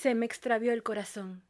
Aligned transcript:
Se 0.00 0.14
me 0.14 0.26
extravió 0.26 0.72
el 0.72 0.84
corazón. 0.84 1.42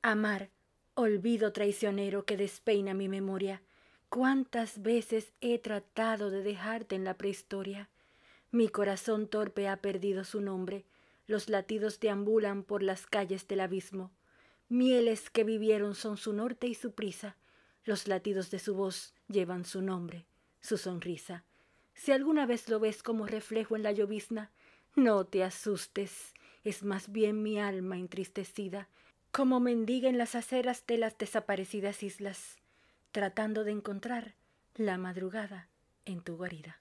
Amar, 0.00 0.50
olvido 0.94 1.52
traicionero 1.52 2.24
que 2.24 2.36
despeina 2.36 2.94
mi 2.94 3.08
memoria. 3.08 3.62
Cuántas 4.08 4.80
veces 4.80 5.32
he 5.40 5.58
tratado 5.58 6.30
de 6.30 6.44
dejarte 6.44 6.94
en 6.94 7.02
la 7.02 7.14
prehistoria. 7.14 7.88
Mi 8.52 8.68
corazón 8.68 9.26
torpe 9.26 9.66
ha 9.66 9.78
perdido 9.78 10.22
su 10.22 10.40
nombre. 10.40 10.84
Los 11.26 11.48
latidos 11.48 11.98
deambulan 11.98 12.62
por 12.62 12.84
las 12.84 13.08
calles 13.08 13.48
del 13.48 13.58
abismo. 13.58 14.12
Mieles 14.68 15.28
que 15.28 15.42
vivieron 15.42 15.96
son 15.96 16.16
su 16.16 16.32
norte 16.32 16.68
y 16.68 16.76
su 16.76 16.92
prisa. 16.92 17.36
Los 17.84 18.06
latidos 18.06 18.52
de 18.52 18.60
su 18.60 18.76
voz 18.76 19.14
llevan 19.26 19.64
su 19.64 19.82
nombre, 19.82 20.26
su 20.60 20.78
sonrisa. 20.78 21.42
Si 21.94 22.12
alguna 22.12 22.46
vez 22.46 22.68
lo 22.68 22.78
ves 22.78 23.02
como 23.02 23.26
reflejo 23.26 23.74
en 23.74 23.82
la 23.82 23.90
llovizna, 23.90 24.52
no 24.94 25.26
te 25.26 25.42
asustes, 25.42 26.35
es 26.66 26.82
más 26.82 27.12
bien 27.12 27.44
mi 27.44 27.60
alma 27.60 27.96
entristecida, 27.96 28.88
como 29.30 29.60
mendiga 29.60 30.08
en 30.08 30.18
las 30.18 30.34
aceras 30.34 30.84
de 30.88 30.98
las 30.98 31.16
desaparecidas 31.16 32.02
islas, 32.02 32.56
tratando 33.12 33.62
de 33.62 33.70
encontrar 33.70 34.34
la 34.74 34.98
madrugada 34.98 35.68
en 36.06 36.22
tu 36.22 36.36
guarida. 36.36 36.80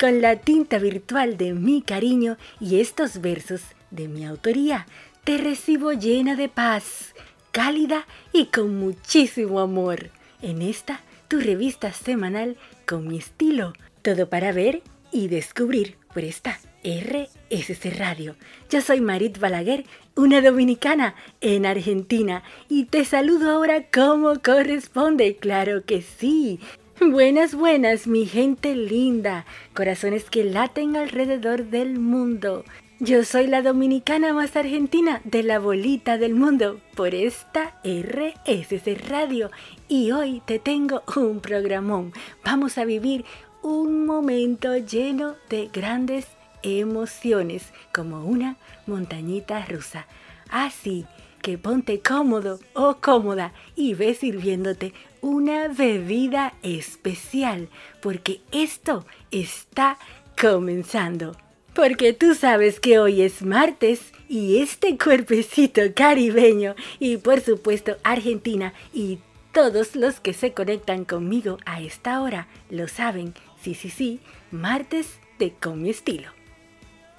Con 0.00 0.22
la 0.22 0.36
tinta 0.36 0.78
virtual 0.78 1.36
de 1.36 1.52
mi 1.52 1.82
cariño 1.82 2.38
y 2.58 2.80
estos 2.80 3.20
versos 3.20 3.60
de 3.90 4.08
mi 4.08 4.24
autoría, 4.24 4.86
te 5.24 5.36
recibo 5.36 5.92
llena 5.92 6.36
de 6.36 6.48
paz, 6.48 7.14
cálida 7.52 8.06
y 8.32 8.46
con 8.46 8.78
muchísimo 8.78 9.60
amor. 9.60 10.08
En 10.40 10.62
esta 10.62 11.02
tu 11.28 11.38
revista 11.38 11.92
semanal 11.92 12.56
con 12.86 13.06
mi 13.06 13.18
estilo, 13.18 13.74
todo 14.00 14.30
para 14.30 14.52
ver 14.52 14.82
y 15.12 15.28
descubrir 15.28 15.98
por 16.14 16.24
esta 16.24 16.58
RSC 16.82 17.94
Radio. 17.98 18.36
Yo 18.70 18.80
soy 18.80 19.02
Marit 19.02 19.38
Balaguer, 19.38 19.84
una 20.16 20.40
dominicana 20.40 21.14
en 21.42 21.66
Argentina, 21.66 22.42
y 22.70 22.84
te 22.84 23.04
saludo 23.04 23.50
ahora 23.50 23.84
como 23.92 24.40
corresponde, 24.40 25.36
claro 25.36 25.84
que 25.84 26.00
sí, 26.00 26.58
Buenas, 27.00 27.54
buenas, 27.54 28.06
mi 28.06 28.26
gente 28.26 28.76
linda, 28.76 29.46
corazones 29.72 30.28
que 30.28 30.44
laten 30.44 30.96
alrededor 30.96 31.64
del 31.64 31.98
mundo. 31.98 32.62
Yo 32.98 33.24
soy 33.24 33.46
la 33.46 33.62
dominicana 33.62 34.34
más 34.34 34.54
argentina 34.54 35.22
de 35.24 35.42
la 35.42 35.58
bolita 35.58 36.18
del 36.18 36.34
mundo 36.34 36.78
por 36.94 37.14
esta 37.14 37.80
RSC 37.84 39.08
Radio 39.08 39.50
y 39.88 40.10
hoy 40.10 40.42
te 40.44 40.58
tengo 40.58 41.02
un 41.16 41.40
programón. 41.40 42.12
Vamos 42.44 42.76
a 42.76 42.84
vivir 42.84 43.24
un 43.62 44.04
momento 44.04 44.76
lleno 44.76 45.36
de 45.48 45.70
grandes 45.72 46.26
emociones 46.62 47.72
como 47.94 48.26
una 48.26 48.58
montañita 48.86 49.64
rusa. 49.64 50.06
Así 50.50 51.06
que 51.40 51.56
ponte 51.56 52.00
cómodo 52.00 52.60
o 52.74 52.96
cómoda 53.00 53.54
y 53.74 53.94
ve 53.94 54.12
sirviéndote 54.12 54.92
una 55.20 55.68
bebida 55.68 56.54
especial, 56.62 57.68
porque 58.00 58.40
esto 58.52 59.06
está 59.30 59.98
comenzando. 60.40 61.36
Porque 61.74 62.12
tú 62.12 62.34
sabes 62.34 62.80
que 62.80 62.98
hoy 62.98 63.22
es 63.22 63.42
martes 63.42 64.12
y 64.28 64.58
este 64.58 64.98
cuerpecito 64.98 65.82
caribeño 65.94 66.74
y 66.98 67.16
por 67.18 67.40
supuesto 67.40 67.96
Argentina 68.02 68.72
y 68.92 69.18
todos 69.52 69.96
los 69.96 70.20
que 70.20 70.32
se 70.32 70.52
conectan 70.52 71.04
conmigo 71.04 71.58
a 71.66 71.80
esta 71.80 72.20
hora 72.22 72.48
lo 72.70 72.88
saben. 72.88 73.34
Sí, 73.62 73.74
sí, 73.74 73.90
sí, 73.90 74.20
martes 74.50 75.18
de 75.38 75.52
Con 75.52 75.82
mi 75.82 75.90
estilo. 75.90 76.30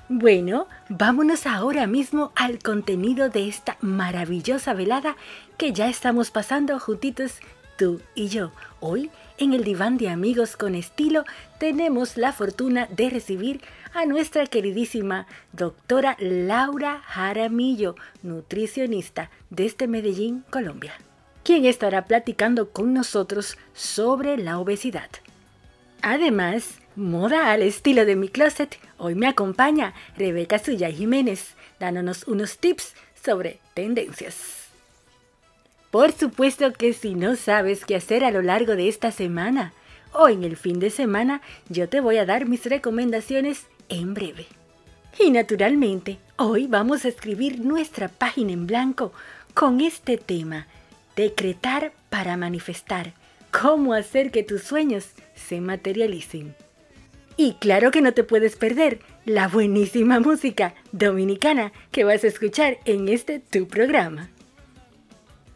Bueno, 0.07 0.67
vámonos 0.89 1.47
ahora 1.47 1.87
mismo 1.87 2.33
al 2.35 2.59
contenido 2.59 3.29
de 3.29 3.47
esta 3.47 3.77
maravillosa 3.79 4.73
velada 4.73 5.15
que 5.57 5.71
ya 5.71 5.87
estamos 5.87 6.31
pasando 6.31 6.79
juntitos 6.79 7.39
tú 7.81 7.99
y 8.13 8.27
yo. 8.27 8.51
Hoy, 8.79 9.09
en 9.39 9.53
el 9.53 9.63
diván 9.63 9.97
de 9.97 10.09
amigos 10.09 10.55
con 10.55 10.75
estilo, 10.75 11.25
tenemos 11.57 12.15
la 12.15 12.31
fortuna 12.31 12.87
de 12.91 13.09
recibir 13.09 13.59
a 13.95 14.05
nuestra 14.05 14.45
queridísima 14.45 15.25
doctora 15.51 16.15
Laura 16.19 17.01
Jaramillo, 17.03 17.95
nutricionista 18.21 19.31
desde 19.49 19.87
Medellín, 19.87 20.43
Colombia, 20.51 20.93
quien 21.43 21.65
estará 21.65 22.05
platicando 22.05 22.69
con 22.69 22.93
nosotros 22.93 23.57
sobre 23.73 24.37
la 24.37 24.59
obesidad. 24.59 25.09
Además, 26.03 26.75
moda 26.95 27.51
al 27.51 27.63
estilo 27.63 28.05
de 28.05 28.15
mi 28.15 28.29
closet, 28.29 28.77
hoy 28.99 29.15
me 29.15 29.25
acompaña 29.25 29.95
Rebeca 30.15 30.59
Suya 30.59 30.91
Jiménez, 30.91 31.55
dándonos 31.79 32.27
unos 32.27 32.59
tips 32.59 32.93
sobre 33.15 33.59
tendencias. 33.73 34.60
Por 35.91 36.13
supuesto 36.13 36.71
que 36.71 36.93
si 36.93 37.15
no 37.15 37.35
sabes 37.35 37.83
qué 37.85 37.95
hacer 37.97 38.23
a 38.23 38.31
lo 38.31 38.41
largo 38.41 38.77
de 38.77 38.87
esta 38.87 39.11
semana 39.11 39.73
o 40.13 40.29
en 40.29 40.45
el 40.45 40.55
fin 40.55 40.79
de 40.79 40.89
semana, 40.89 41.41
yo 41.67 41.89
te 41.89 41.99
voy 41.99 42.17
a 42.17 42.25
dar 42.25 42.47
mis 42.47 42.65
recomendaciones 42.65 43.65
en 43.89 44.13
breve. 44.13 44.47
Y 45.19 45.31
naturalmente, 45.31 46.17
hoy 46.37 46.67
vamos 46.67 47.03
a 47.03 47.09
escribir 47.09 47.59
nuestra 47.59 48.07
página 48.07 48.53
en 48.53 48.67
blanco 48.67 49.11
con 49.53 49.81
este 49.81 50.17
tema, 50.17 50.67
decretar 51.17 51.91
para 52.09 52.37
manifestar, 52.37 53.13
cómo 53.51 53.93
hacer 53.93 54.31
que 54.31 54.43
tus 54.43 54.63
sueños 54.63 55.09
se 55.35 55.59
materialicen. 55.59 56.55
Y 57.35 57.55
claro 57.55 57.91
que 57.91 58.01
no 58.01 58.13
te 58.13 58.23
puedes 58.23 58.55
perder 58.55 58.99
la 59.25 59.49
buenísima 59.49 60.21
música 60.21 60.73
dominicana 60.93 61.73
que 61.91 62.05
vas 62.05 62.23
a 62.23 62.27
escuchar 62.27 62.77
en 62.85 63.09
este 63.09 63.39
tu 63.39 63.67
programa. 63.67 64.29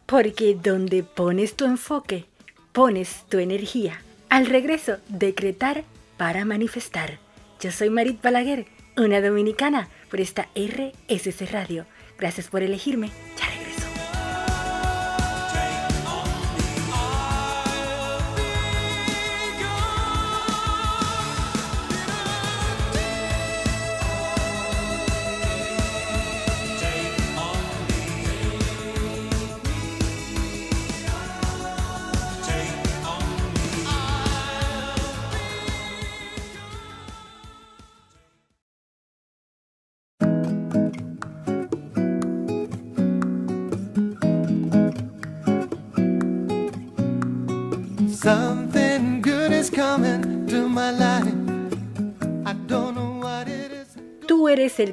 Porque 0.06 0.54
donde 0.54 1.02
pones 1.02 1.54
tu 1.54 1.64
enfoque, 1.64 2.26
pones 2.72 3.24
tu 3.28 3.38
energía. 3.38 4.00
Al 4.28 4.46
regreso, 4.46 4.98
decretar 5.08 5.84
para 6.16 6.44
manifestar. 6.44 7.18
Yo 7.60 7.72
soy 7.72 7.90
Marit 7.90 8.22
Balaguer, 8.22 8.66
una 8.96 9.20
dominicana, 9.20 9.88
por 10.08 10.20
esta 10.20 10.48
RSC 10.54 11.50
Radio. 11.50 11.86
Gracias 12.18 12.46
por 12.48 12.62
elegirme. 12.62 13.10
Tú 13.36 13.45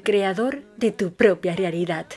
creador 0.01 0.63
de 0.77 0.91
tu 0.91 1.13
propia 1.13 1.55
realidad. 1.55 2.07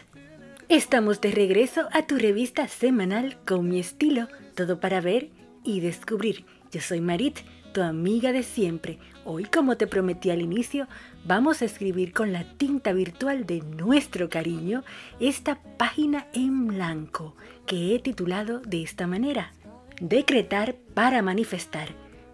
Estamos 0.68 1.20
de 1.20 1.30
regreso 1.30 1.88
a 1.92 2.06
tu 2.06 2.16
revista 2.16 2.66
semanal 2.66 3.38
con 3.46 3.68
mi 3.68 3.78
estilo, 3.78 4.28
todo 4.54 4.80
para 4.80 5.00
ver 5.00 5.28
y 5.62 5.80
descubrir. 5.80 6.44
Yo 6.72 6.80
soy 6.80 7.00
Marit, 7.00 7.38
tu 7.72 7.82
amiga 7.82 8.32
de 8.32 8.42
siempre. 8.42 8.98
Hoy, 9.24 9.44
como 9.44 9.76
te 9.76 9.86
prometí 9.86 10.30
al 10.30 10.40
inicio, 10.40 10.88
vamos 11.24 11.62
a 11.62 11.66
escribir 11.66 12.12
con 12.12 12.32
la 12.32 12.44
tinta 12.56 12.92
virtual 12.92 13.46
de 13.46 13.60
nuestro 13.60 14.28
cariño 14.28 14.82
esta 15.20 15.58
página 15.76 16.26
en 16.32 16.68
blanco 16.68 17.36
que 17.66 17.94
he 17.94 17.98
titulado 17.98 18.60
de 18.60 18.82
esta 18.82 19.06
manera. 19.06 19.52
Decretar 20.00 20.74
para 20.94 21.22
manifestar, 21.22 21.88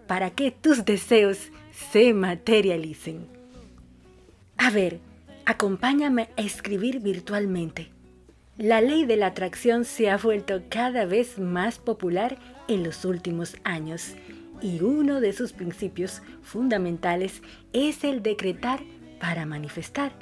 para 0.06 0.30
que 0.30 0.52
tus 0.52 0.84
deseos 0.84 1.50
se 1.90 2.14
materialicen. 2.14 3.26
A 4.56 4.70
ver, 4.70 5.00
acompáñame 5.46 6.28
a 6.36 6.42
escribir 6.42 7.00
virtualmente. 7.00 7.90
La 8.58 8.80
ley 8.80 9.04
de 9.04 9.16
la 9.16 9.28
atracción 9.28 9.84
se 9.84 10.10
ha 10.10 10.16
vuelto 10.16 10.62
cada 10.68 11.04
vez 11.06 11.38
más 11.38 11.78
popular 11.78 12.38
en 12.68 12.82
los 12.82 13.04
últimos 13.04 13.56
años 13.64 14.14
y 14.60 14.80
uno 14.82 15.20
de 15.20 15.32
sus 15.32 15.52
principios 15.52 16.22
fundamentales 16.42 17.42
es 17.72 18.04
el 18.04 18.22
decretar 18.22 18.80
para 19.20 19.46
manifestar. 19.46 20.12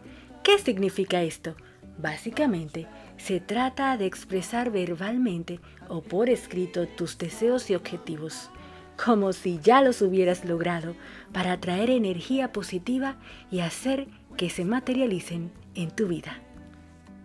¿Qué 0.43 0.59
significa 0.59 1.23
esto? 1.23 1.55
Básicamente, 1.99 2.87
se 3.19 3.41
trata 3.41 3.97
de 3.99 4.07
expresar 4.07 4.71
verbalmente 4.71 5.61
o 5.89 6.01
por 6.01 6.31
escrito 6.31 6.87
tus 6.87 7.19
deseos 7.19 7.69
y 7.69 7.75
objetivos, 7.75 8.49
como 9.03 9.33
si 9.33 9.59
ya 9.63 9.83
los 9.83 10.01
hubieras 10.01 10.45
logrado, 10.45 10.95
para 11.33 11.53
atraer 11.53 11.91
energía 11.91 12.53
positiva 12.53 13.17
y 13.51 13.61
hacer 13.61 14.09
que 14.41 14.49
se 14.49 14.65
materialicen 14.65 15.53
en 15.75 15.91
tu 15.91 16.09
vida. 16.09 16.41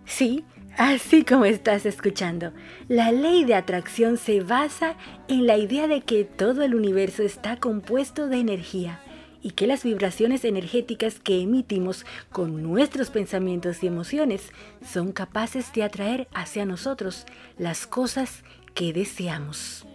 Sí, 0.03 0.44
así 0.75 1.23
como 1.23 1.45
estás 1.45 1.85
escuchando, 1.85 2.51
la 2.89 3.13
ley 3.13 3.45
de 3.45 3.56
atracción 3.56 4.17
se 4.17 4.41
basa 4.41 4.97
en 5.29 5.47
la 5.47 5.56
idea 5.56 5.88
de 5.88 6.01
que 6.01 6.25
todo 6.25 6.63
el 6.63 6.75
universo 6.75 7.23
está 7.23 7.56
compuesto 7.56 8.27
de 8.27 8.39
energía 8.39 9.00
y 9.41 9.51
que 9.51 9.65
las 9.65 9.85
vibraciones 9.85 10.44
energéticas 10.44 11.21
que 11.21 11.39
emitimos 11.39 12.06
con 12.33 12.62
nuestros 12.62 13.12
pensamientos 13.12 13.81
y 13.81 13.88
emociones 13.88 14.51
son 14.85 15.13
capaces 15.13 15.71
de 15.71 15.83
atraer 15.83 16.27
hacia 16.33 16.65
nosotros 16.65 17.25
las 17.57 17.88
cosas 17.88 18.44
que 18.73 18.91
deseamos. 18.91 19.88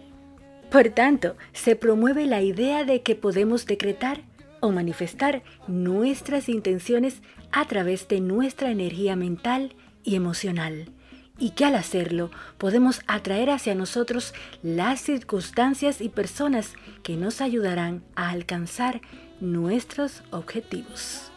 Por 0.71 0.89
tanto, 0.89 1.35
se 1.53 1.75
promueve 1.75 2.25
la 2.25 2.41
idea 2.41 2.83
de 2.83 3.03
que 3.03 3.13
podemos 3.13 3.67
decretar 3.67 4.23
o 4.61 4.71
manifestar 4.71 5.43
nuestras 5.67 6.47
intenciones 6.47 7.21
a 7.51 7.65
través 7.65 8.07
de 8.07 8.21
nuestra 8.21 8.71
energía 8.71 9.15
mental 9.15 9.75
y 10.03 10.15
emocional 10.15 10.91
y 11.37 11.49
que 11.51 11.65
al 11.65 11.75
hacerlo 11.75 12.29
podemos 12.57 13.01
atraer 13.07 13.49
hacia 13.49 13.75
nosotros 13.75 14.33
las 14.61 15.01
circunstancias 15.01 15.99
y 15.99 16.07
personas 16.07 16.75
que 17.03 17.17
nos 17.17 17.41
ayudarán 17.41 18.03
a 18.15 18.29
alcanzar 18.29 19.01
nuestros 19.41 20.23
objetivos. 20.29 21.31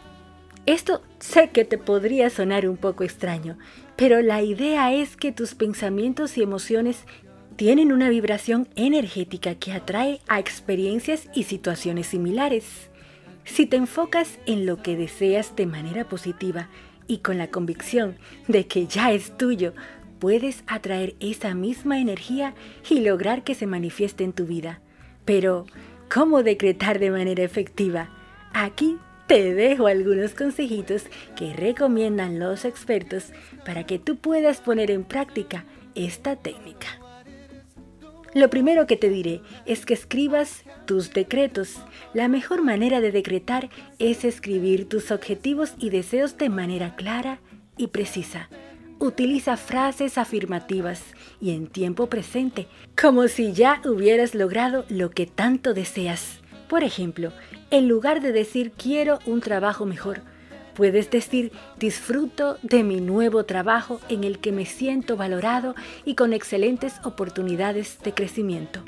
Esto 0.67 1.03
sé 1.19 1.49
que 1.49 1.65
te 1.65 1.77
podría 1.77 2.29
sonar 2.29 2.67
un 2.67 2.77
poco 2.77 3.03
extraño, 3.03 3.57
pero 3.95 4.21
la 4.21 4.41
idea 4.41 4.93
es 4.93 5.17
que 5.17 5.31
tus 5.31 5.55
pensamientos 5.55 6.37
y 6.37 6.43
emociones 6.43 7.05
tienen 7.55 7.91
una 7.91 8.09
vibración 8.09 8.67
energética 8.75 9.55
que 9.55 9.71
atrae 9.71 10.21
a 10.27 10.39
experiencias 10.39 11.29
y 11.33 11.43
situaciones 11.43 12.07
similares. 12.07 12.89
Si 13.45 13.65
te 13.65 13.77
enfocas 13.77 14.39
en 14.45 14.65
lo 14.65 14.81
que 14.81 14.97
deseas 14.97 15.55
de 15.55 15.65
manera 15.65 16.07
positiva 16.07 16.67
y 17.07 17.19
con 17.19 17.37
la 17.37 17.47
convicción 17.47 18.17
de 18.47 18.67
que 18.67 18.87
ya 18.87 19.11
es 19.11 19.37
tuyo, 19.37 19.73
puedes 20.19 20.63
atraer 20.67 21.15
esa 21.19 21.55
misma 21.55 21.99
energía 21.99 22.53
y 22.89 22.99
lograr 23.01 23.43
que 23.43 23.55
se 23.55 23.67
manifieste 23.67 24.23
en 24.23 24.33
tu 24.33 24.45
vida. 24.45 24.81
Pero, 25.23 25.65
¿Cómo 26.13 26.43
decretar 26.43 26.99
de 26.99 27.11
manera 27.11 27.43
efectiva? 27.43 28.09
Aquí 28.53 28.97
te 29.27 29.53
dejo 29.53 29.87
algunos 29.87 30.33
consejitos 30.33 31.03
que 31.35 31.53
recomiendan 31.53 32.39
los 32.39 32.63
expertos 32.63 33.31
para 33.65 33.85
que 33.85 33.97
tú 33.97 34.15
puedas 34.17 34.61
poner 34.61 34.91
en 34.91 35.03
práctica 35.03 35.65
esta 35.95 36.35
técnica. 36.35 37.04
Lo 38.35 38.49
primero 38.49 38.85
que 38.85 38.97
te 38.97 39.07
diré 39.07 39.39
es 39.65 39.85
que 39.85 39.93
escribas 39.93 40.65
tus 40.85 41.13
decretos. 41.13 41.77
La 42.13 42.27
mejor 42.27 42.63
manera 42.63 42.99
de 42.99 43.13
decretar 43.13 43.69
es 43.97 44.25
escribir 44.25 44.89
tus 44.89 45.09
objetivos 45.11 45.73
y 45.79 45.89
deseos 45.89 46.37
de 46.37 46.49
manera 46.49 46.97
clara 46.97 47.39
y 47.77 47.87
precisa. 47.87 48.49
Utiliza 48.99 49.55
frases 49.55 50.17
afirmativas 50.17 51.01
y 51.39 51.51
en 51.51 51.67
tiempo 51.67 52.07
presente, 52.07 52.67
como 53.01 53.29
si 53.29 53.53
ya 53.53 53.81
hubieras 53.85 54.35
logrado 54.35 54.83
lo 54.89 55.11
que 55.11 55.27
tanto 55.27 55.73
deseas. 55.73 56.41
Por 56.67 56.83
ejemplo, 56.83 57.31
en 57.71 57.87
lugar 57.87 58.19
de 58.19 58.33
decir 58.33 58.73
quiero 58.73 59.19
un 59.25 59.39
trabajo 59.39 59.85
mejor, 59.85 60.23
puedes 60.75 61.09
decir 61.09 61.51
disfruto 61.79 62.57
de 62.61 62.83
mi 62.83 63.01
nuevo 63.01 63.45
trabajo 63.45 63.99
en 64.09 64.23
el 64.23 64.39
que 64.39 64.51
me 64.51 64.65
siento 64.65 65.17
valorado 65.17 65.73
y 66.05 66.15
con 66.15 66.33
excelentes 66.33 66.93
oportunidades 67.03 67.97
de 68.03 68.13
crecimiento. 68.13 68.83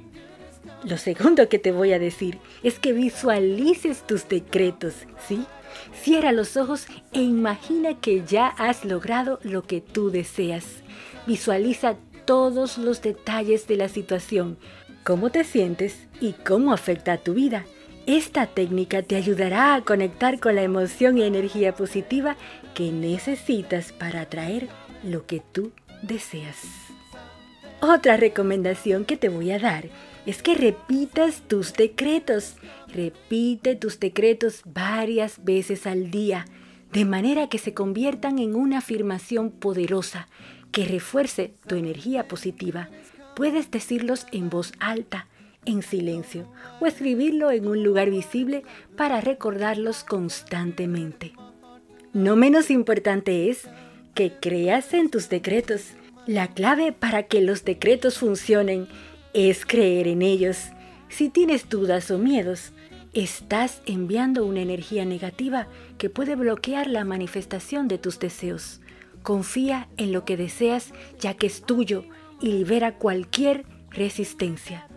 Lo 0.84 0.98
segundo 0.98 1.50
que 1.50 1.58
te 1.58 1.72
voy 1.72 1.94
a 1.94 2.00
decir 2.00 2.38
es 2.62 2.78
que 2.78 2.94
visualices 2.94 4.06
tus 4.06 4.28
decretos, 4.28 4.94
¿sí? 5.28 5.46
Cierra 5.94 6.32
los 6.32 6.58
ojos 6.58 6.88
e 7.14 7.22
imagina 7.22 8.00
que 8.00 8.24
ya 8.26 8.48
has 8.48 8.86
logrado 8.86 9.40
lo 9.44 9.64
que 9.64 9.82
tú 9.82 10.12
deseas. 10.12 10.66
Visualiza 11.26 11.96
todos 12.26 12.78
los 12.78 13.02
detalles 13.02 13.68
de 13.68 13.78
la 13.78 13.90
situación, 13.90 14.58
cómo 15.04 15.30
te 15.30 15.44
sientes 15.44 16.08
y 16.20 16.34
cómo 16.34 16.74
afecta 16.74 17.14
a 17.14 17.18
tu 17.18 17.34
vida. 17.34 17.66
Esta 18.08 18.48
técnica 18.48 19.04
te 19.04 19.18
ayudará 19.18 19.76
a 19.76 19.82
conectar 19.82 20.40
con 20.40 20.56
la 20.56 20.64
emoción 20.64 21.18
y 21.18 21.24
energía 21.24 21.76
positiva 21.76 22.38
que 22.74 22.94
necesitas 22.94 23.92
para 23.92 24.22
atraer 24.22 24.70
lo 25.04 25.26
que 25.26 25.42
tú 25.52 25.74
deseas. 26.04 26.56
Otra 27.82 28.16
recomendación 28.16 29.04
que 29.04 29.18
te 29.18 29.28
voy 29.28 29.52
a 29.52 29.60
dar 29.60 29.90
es 30.26 30.42
que 30.42 30.56
repitas 30.56 31.42
tus 31.50 31.74
decretos. 31.74 32.56
Repite 32.88 33.76
tus 33.76 34.00
decretos 34.00 34.62
varias 34.64 35.44
veces 35.44 35.86
al 35.86 36.10
día, 36.10 36.46
de 36.94 37.04
manera 37.04 37.50
que 37.50 37.58
se 37.58 37.74
conviertan 37.74 38.40
en 38.40 38.56
una 38.56 38.78
afirmación 38.78 39.52
poderosa 39.52 40.30
que 40.72 40.86
refuerce 40.86 41.56
tu 41.68 41.76
energía 41.76 42.30
positiva. 42.30 42.88
Puedes 43.36 43.70
decirlos 43.70 44.28
en 44.32 44.50
voz 44.50 44.72
alta, 44.80 45.28
en 45.68 45.84
silencio, 45.84 46.48
o 46.80 46.88
escribirlo 46.88 47.52
en 47.52 47.68
un 47.68 47.84
lugar 47.84 48.10
visible 48.10 48.64
para 48.96 49.22
recordarlos 49.22 50.04
constantemente. 50.04 51.34
No 52.14 52.36
menos 52.36 52.72
importante 52.72 53.50
es 53.50 53.68
que 54.16 54.34
creas 54.40 54.94
en 54.94 55.12
tus 55.12 55.30
decretos 55.30 55.92
la 56.26 56.48
clave 56.48 56.92
para 56.92 57.24
que 57.24 57.42
los 57.42 57.64
decretos 57.64 58.18
funcionen 58.18 58.88
es 59.34 59.66
creer 59.66 60.08
en 60.08 60.22
ellos. 60.22 60.58
Si 61.10 61.30
tienes 61.30 61.70
dudas 61.70 62.10
o 62.12 62.18
miedos, 62.18 62.74
estás 63.14 63.82
enviando 63.86 64.46
una 64.46 64.62
energía 64.62 65.06
negativa 65.06 65.68
que 65.98 66.10
puede 66.10 66.36
bloquear 66.36 66.88
la 66.88 67.06
manifestación 67.06 67.88
de 67.88 67.98
tus 67.98 68.20
deseos. 68.20 68.82
Confía 69.24 69.88
en 69.98 70.12
lo 70.12 70.26
que 70.26 70.38
deseas 70.38 70.94
ya 71.20 71.34
que 71.34 71.48
es 71.48 71.62
tuyo 71.62 72.04
y 72.42 72.52
libera 72.52 72.96
cualquier 72.98 73.66
resistencia. 73.92 74.88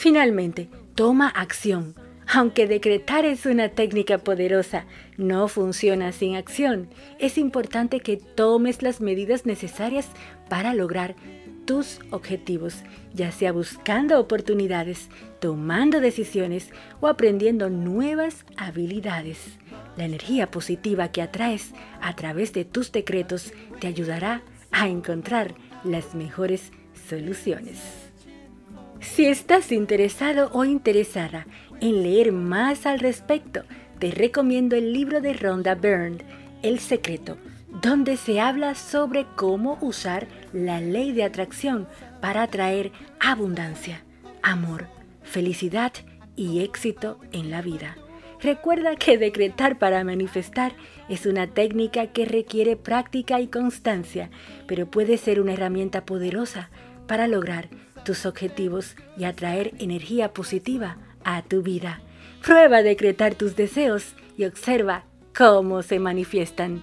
Finalmente, 0.00 0.70
toma 0.94 1.28
acción. 1.28 1.94
Aunque 2.26 2.66
decretar 2.66 3.26
es 3.26 3.44
una 3.44 3.68
técnica 3.68 4.16
poderosa, 4.16 4.86
no 5.18 5.46
funciona 5.46 6.10
sin 6.12 6.36
acción. 6.36 6.88
Es 7.18 7.36
importante 7.36 8.00
que 8.00 8.16
tomes 8.16 8.82
las 8.82 9.02
medidas 9.02 9.44
necesarias 9.44 10.08
para 10.48 10.72
lograr 10.72 11.16
tus 11.66 11.98
objetivos, 12.08 12.76
ya 13.12 13.30
sea 13.30 13.52
buscando 13.52 14.18
oportunidades, 14.18 15.10
tomando 15.38 16.00
decisiones 16.00 16.70
o 17.02 17.06
aprendiendo 17.06 17.68
nuevas 17.68 18.46
habilidades. 18.56 19.58
La 19.98 20.06
energía 20.06 20.50
positiva 20.50 21.12
que 21.12 21.20
atraes 21.20 21.74
a 22.00 22.16
través 22.16 22.54
de 22.54 22.64
tus 22.64 22.90
decretos 22.90 23.52
te 23.80 23.88
ayudará 23.88 24.40
a 24.70 24.88
encontrar 24.88 25.54
las 25.84 26.14
mejores 26.14 26.72
soluciones. 27.06 28.09
Si 29.00 29.24
estás 29.24 29.72
interesado 29.72 30.50
o 30.52 30.66
interesada 30.66 31.46
en 31.80 32.02
leer 32.02 32.32
más 32.32 32.84
al 32.84 33.00
respecto, 33.00 33.62
te 33.98 34.10
recomiendo 34.10 34.76
el 34.76 34.92
libro 34.92 35.22
de 35.22 35.32
Rhonda 35.32 35.74
Byrne, 35.74 36.18
El 36.62 36.80
Secreto, 36.80 37.38
donde 37.82 38.18
se 38.18 38.40
habla 38.40 38.74
sobre 38.74 39.24
cómo 39.36 39.78
usar 39.80 40.28
la 40.52 40.82
ley 40.82 41.12
de 41.12 41.24
atracción 41.24 41.88
para 42.20 42.42
atraer 42.42 42.92
abundancia, 43.20 44.04
amor, 44.42 44.86
felicidad 45.22 45.92
y 46.36 46.60
éxito 46.60 47.18
en 47.32 47.50
la 47.50 47.62
vida. 47.62 47.96
Recuerda 48.42 48.96
que 48.96 49.16
decretar 49.16 49.78
para 49.78 50.04
manifestar 50.04 50.72
es 51.08 51.24
una 51.24 51.46
técnica 51.46 52.08
que 52.08 52.26
requiere 52.26 52.76
práctica 52.76 53.40
y 53.40 53.48
constancia, 53.48 54.30
pero 54.66 54.90
puede 54.90 55.16
ser 55.16 55.40
una 55.40 55.54
herramienta 55.54 56.04
poderosa 56.04 56.70
para 57.06 57.26
lograr 57.26 57.68
tus 58.04 58.26
objetivos 58.26 58.96
y 59.16 59.24
atraer 59.24 59.72
energía 59.78 60.32
positiva 60.32 60.96
a 61.24 61.42
tu 61.42 61.62
vida. 61.62 62.00
Prueba 62.42 62.78
a 62.78 62.82
decretar 62.82 63.34
tus 63.34 63.56
deseos 63.56 64.14
y 64.36 64.44
observa 64.44 65.04
cómo 65.36 65.82
se 65.82 65.98
manifiestan. 65.98 66.82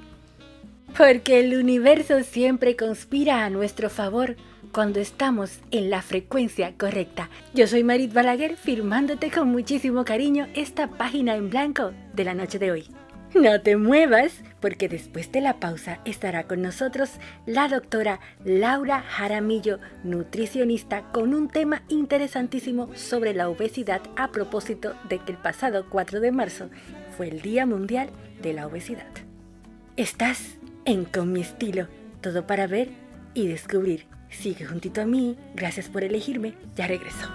Porque 0.96 1.40
el 1.40 1.58
universo 1.58 2.24
siempre 2.24 2.76
conspira 2.76 3.46
a 3.46 3.50
nuestro 3.50 3.90
favor 3.90 4.36
cuando 4.72 5.00
estamos 5.00 5.60
en 5.72 5.90
la 5.90 6.02
frecuencia 6.02 6.74
correcta. 6.78 7.30
Yo 7.54 7.68
soy 7.68 7.84
Marit 7.84 8.14
Balaguer 8.14 8.58
firmándote 8.58 9.32
con 9.32 9.50
muchísimo 9.50 10.06
cariño 10.06 10.48
esta 10.54 10.88
página 10.88 11.36
en 11.36 11.50
blanco 11.50 11.92
de 12.14 12.24
la 12.24 12.34
noche 12.34 12.60
de 12.60 12.72
hoy. 12.72 12.88
No 13.42 13.62
te 13.62 13.78
muevas, 13.78 14.42
porque 14.60 14.90
después 14.90 15.32
de 15.32 15.42
la 15.42 15.60
pausa 15.60 16.00
estará 16.06 16.48
con 16.48 16.64
nosotros 16.64 17.12
la 17.46 17.68
doctora 17.68 18.20
Laura 18.44 19.02
Jaramillo, 19.02 19.80
nutricionista, 20.04 21.04
con 21.12 21.36
un 21.36 21.48
tema 21.48 21.84
interesantísimo 21.88 22.90
sobre 22.96 23.36
la 23.36 23.48
obesidad 23.48 24.02
a 24.16 24.32
propósito 24.32 24.96
de 25.08 25.20
que 25.20 25.34
el 25.34 25.38
pasado 25.38 25.86
4 25.88 26.20
de 26.20 26.32
marzo 26.32 26.70
fue 27.16 27.28
el 27.28 27.42
Día 27.42 27.68
Mundial 27.68 28.10
de 28.42 28.54
la 28.54 28.66
Obesidad. 28.66 29.06
Estás 29.98 30.58
en 30.86 31.06
Con 31.06 31.32
mi 31.32 31.42
estilo, 31.42 31.88
todo 32.22 32.48
para 32.48 32.66
ver 32.66 32.90
y 33.36 33.48
descubrir. 33.48 34.08
Sigue 34.30 34.66
juntito 34.66 35.02
a 35.02 35.06
mí, 35.06 35.38
gracias 35.54 35.90
por 35.90 36.04
elegirme, 36.04 36.56
ya 36.76 36.88
regreso. 36.88 37.28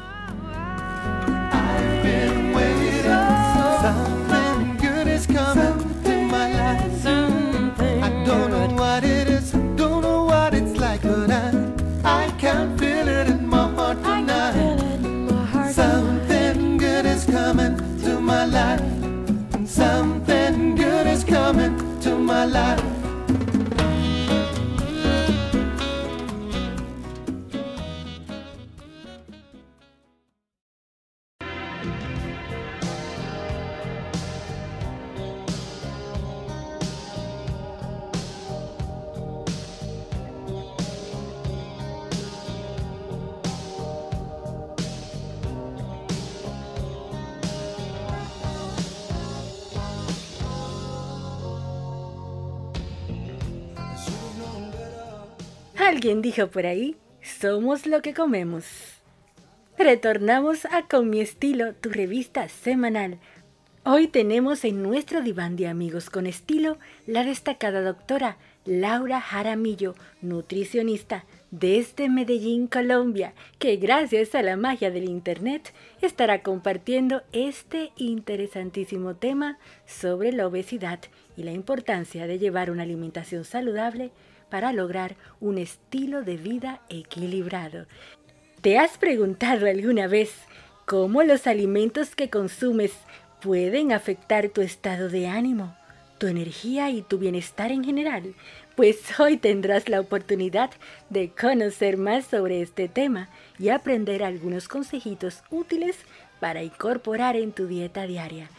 I 12.05 12.33
it 13.09 13.29
in 13.29 13.49
my 13.49 13.69
heart 13.75 14.03
tonight. 14.05 15.73
Something 15.73 16.79
good 16.79 17.07
is 17.07 17.25
coming 17.25 17.77
to 18.03 18.21
my 18.21 18.45
life. 18.45 18.81
Something 19.67 20.77
good 20.77 21.07
is 21.09 21.25
coming 21.25 22.01
to 22.03 22.17
my 22.17 22.45
life. 22.45 23.02
Alguien 56.13 56.31
dijo 56.31 56.49
por 56.49 56.67
ahí, 56.67 56.95
somos 57.23 57.87
lo 57.87 58.03
que 58.03 58.13
comemos. 58.13 58.67
Retornamos 59.79 60.67
a 60.67 60.83
Con 60.87 61.09
mi 61.09 61.23
estilo, 61.23 61.73
tu 61.73 61.89
revista 61.89 62.51
semanal. 62.51 63.17
Hoy 63.83 64.09
tenemos 64.09 64.63
en 64.67 64.83
nuestro 64.83 65.23
diván 65.23 65.57
de 65.57 65.69
amigos 65.69 66.11
con 66.11 66.27
estilo 66.27 66.77
la 67.07 67.25
destacada 67.25 67.81
doctora 67.81 68.37
Laura 68.67 69.23
Jaramillo, 69.23 69.95
nutricionista 70.21 71.25
desde 71.51 72.11
Medellín, 72.11 72.67
Colombia, 72.67 73.33
que 73.59 73.77
gracias 73.77 74.35
a 74.35 74.43
la 74.43 74.59
magia 74.59 74.91
del 74.91 75.09
Internet 75.09 75.73
estará 76.03 76.43
compartiendo 76.43 77.23
este 77.33 77.91
interesantísimo 77.97 79.15
tema 79.17 79.59
sobre 79.87 80.31
la 80.31 80.47
obesidad 80.47 81.01
y 81.39 81.45
la 81.45 81.53
importancia 81.53 82.27
de 82.27 82.39
llevar 82.39 82.71
una 82.71 82.83
alimentación 82.83 83.47
saludable 83.47 84.11
para 84.53 84.75
lograr 84.75 85.17
un 85.41 85.57
estilo 85.57 86.25
de 86.25 86.37
vida 86.37 86.83
equilibrado. 86.91 87.87
¿Te 88.61 88.79
has 88.79 88.99
preguntado 88.99 89.67
alguna 89.67 90.09
vez 90.09 90.31
cómo 90.85 91.23
los 91.23 91.47
alimentos 91.47 92.15
que 92.15 92.29
consumes 92.29 92.93
pueden 93.41 93.93
afectar 93.93 94.51
tu 94.51 94.61
estado 94.61 95.09
de 95.09 95.27
ánimo, 95.27 95.75
tu 96.19 96.27
energía 96.27 96.91
y 96.91 97.01
tu 97.01 97.17
bienestar 97.17 97.73
en 97.73 97.83
general? 97.83 98.35
Pues 98.77 99.19
hoy 99.19 99.39
tendrás 99.39 99.89
la 99.89 100.01
oportunidad 100.01 100.71
de 101.09 101.31
conocer 101.31 101.97
más 101.97 102.27
sobre 102.27 102.61
este 102.61 102.89
tema 102.89 103.31
y 103.59 103.71
aprender 103.71 104.23
algunos 104.23 104.69
consejitos 104.69 105.43
útiles 105.51 105.97
para 106.41 106.63
incorporar 106.63 107.37
en 107.37 107.53
tu 107.53 107.67
dieta 107.69 108.07
diaria. 108.07 108.51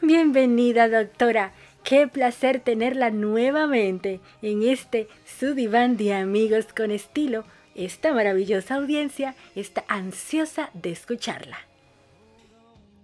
Bienvenida, 0.00 0.88
doctora. 0.88 1.52
Qué 1.84 2.06
placer 2.06 2.60
tenerla 2.60 3.10
nuevamente 3.10 4.20
en 4.42 4.62
este 4.62 5.08
su 5.38 5.54
diván 5.54 5.96
de 5.96 6.14
amigos 6.14 6.66
con 6.76 6.90
estilo. 6.90 7.44
Esta 7.74 8.12
maravillosa 8.12 8.76
audiencia 8.76 9.34
está 9.54 9.84
ansiosa 9.88 10.70
de 10.74 10.92
escucharla. 10.92 11.56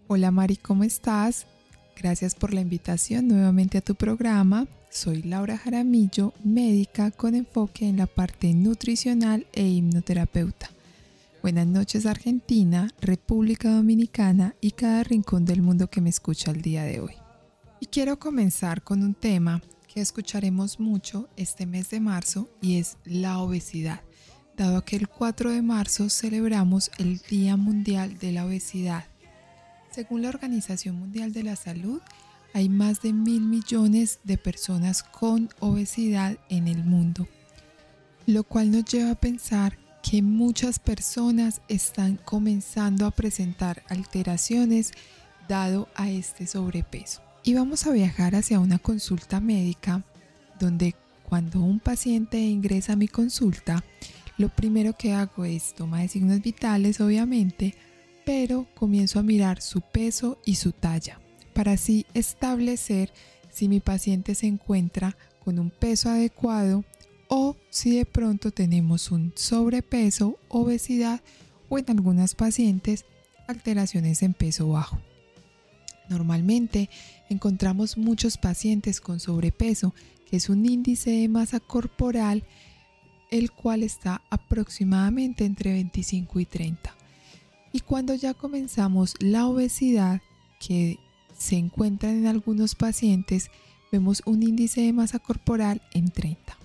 Hola 0.08 0.30
Mari, 0.30 0.56
¿cómo 0.56 0.84
estás? 0.84 1.46
Gracias 1.96 2.34
por 2.34 2.52
la 2.52 2.60
invitación 2.60 3.26
nuevamente 3.26 3.78
a 3.78 3.80
tu 3.80 3.94
programa. 3.94 4.66
Soy 4.90 5.22
Laura 5.22 5.56
Jaramillo, 5.56 6.32
médica 6.44 7.10
con 7.10 7.34
enfoque 7.34 7.88
en 7.88 7.96
la 7.96 8.06
parte 8.06 8.52
nutricional 8.54 9.46
e 9.52 9.66
hipnoterapeuta. 9.66 10.70
Buenas 11.42 11.66
noches 11.66 12.06
Argentina, 12.06 12.90
República 13.00 13.70
Dominicana 13.70 14.54
y 14.60 14.72
cada 14.72 15.02
rincón 15.04 15.44
del 15.44 15.62
mundo 15.62 15.88
que 15.88 16.00
me 16.00 16.10
escucha 16.10 16.50
el 16.50 16.60
día 16.60 16.84
de 16.84 17.00
hoy. 17.00 17.25
Y 17.78 17.86
quiero 17.86 18.18
comenzar 18.18 18.82
con 18.82 19.02
un 19.02 19.14
tema 19.14 19.60
que 19.86 20.00
escucharemos 20.00 20.80
mucho 20.80 21.28
este 21.36 21.66
mes 21.66 21.90
de 21.90 22.00
marzo 22.00 22.48
y 22.62 22.78
es 22.78 22.96
la 23.04 23.38
obesidad, 23.38 24.00
dado 24.56 24.84
que 24.84 24.96
el 24.96 25.08
4 25.08 25.50
de 25.50 25.60
marzo 25.60 26.08
celebramos 26.08 26.90
el 26.98 27.18
Día 27.18 27.56
Mundial 27.56 28.18
de 28.18 28.32
la 28.32 28.46
Obesidad. 28.46 29.04
Según 29.90 30.22
la 30.22 30.30
Organización 30.30 30.98
Mundial 30.98 31.32
de 31.32 31.42
la 31.42 31.56
Salud, 31.56 32.00
hay 32.54 32.70
más 32.70 33.02
de 33.02 33.12
mil 33.12 33.42
millones 33.42 34.20
de 34.24 34.38
personas 34.38 35.02
con 35.02 35.50
obesidad 35.60 36.38
en 36.48 36.68
el 36.68 36.82
mundo, 36.82 37.28
lo 38.24 38.44
cual 38.44 38.70
nos 38.70 38.86
lleva 38.86 39.10
a 39.10 39.20
pensar 39.20 39.76
que 40.02 40.22
muchas 40.22 40.78
personas 40.78 41.60
están 41.68 42.16
comenzando 42.16 43.04
a 43.04 43.10
presentar 43.10 43.82
alteraciones 43.88 44.92
dado 45.48 45.88
a 45.94 46.08
este 46.10 46.46
sobrepeso. 46.46 47.25
Y 47.46 47.54
vamos 47.54 47.86
a 47.86 47.92
viajar 47.92 48.34
hacia 48.34 48.58
una 48.58 48.80
consulta 48.80 49.38
médica 49.38 50.02
donde 50.58 50.96
cuando 51.22 51.60
un 51.60 51.78
paciente 51.78 52.40
ingresa 52.40 52.94
a 52.94 52.96
mi 52.96 53.06
consulta, 53.06 53.84
lo 54.36 54.48
primero 54.48 54.94
que 54.94 55.12
hago 55.12 55.44
es 55.44 55.72
toma 55.72 56.00
de 56.00 56.08
signos 56.08 56.42
vitales, 56.42 57.00
obviamente, 57.00 57.76
pero 58.24 58.66
comienzo 58.74 59.20
a 59.20 59.22
mirar 59.22 59.62
su 59.62 59.80
peso 59.80 60.38
y 60.44 60.56
su 60.56 60.72
talla 60.72 61.20
para 61.54 61.72
así 61.72 62.04
establecer 62.14 63.12
si 63.48 63.68
mi 63.68 63.78
paciente 63.78 64.34
se 64.34 64.48
encuentra 64.48 65.16
con 65.38 65.60
un 65.60 65.70
peso 65.70 66.10
adecuado 66.10 66.84
o 67.28 67.56
si 67.70 67.96
de 67.96 68.06
pronto 68.06 68.50
tenemos 68.50 69.12
un 69.12 69.32
sobrepeso, 69.36 70.36
obesidad 70.48 71.20
o 71.68 71.78
en 71.78 71.84
algunas 71.90 72.34
pacientes 72.34 73.04
alteraciones 73.46 74.24
en 74.24 74.34
peso 74.34 74.68
bajo. 74.68 74.98
Normalmente 76.08 76.88
encontramos 77.28 77.96
muchos 77.96 78.36
pacientes 78.36 79.00
con 79.00 79.20
sobrepeso, 79.20 79.94
que 80.28 80.36
es 80.36 80.48
un 80.48 80.64
índice 80.66 81.10
de 81.10 81.28
masa 81.28 81.60
corporal, 81.60 82.44
el 83.30 83.50
cual 83.50 83.82
está 83.82 84.22
aproximadamente 84.30 85.44
entre 85.44 85.72
25 85.72 86.40
y 86.40 86.46
30. 86.46 86.94
Y 87.72 87.80
cuando 87.80 88.14
ya 88.14 88.34
comenzamos 88.34 89.14
la 89.20 89.46
obesidad, 89.46 90.20
que 90.58 90.98
se 91.36 91.56
encuentra 91.56 92.10
en 92.10 92.26
algunos 92.26 92.74
pacientes, 92.74 93.50
vemos 93.92 94.22
un 94.26 94.42
índice 94.42 94.80
de 94.80 94.92
masa 94.92 95.18
corporal 95.18 95.82
en 95.92 96.10
30. 96.10 96.56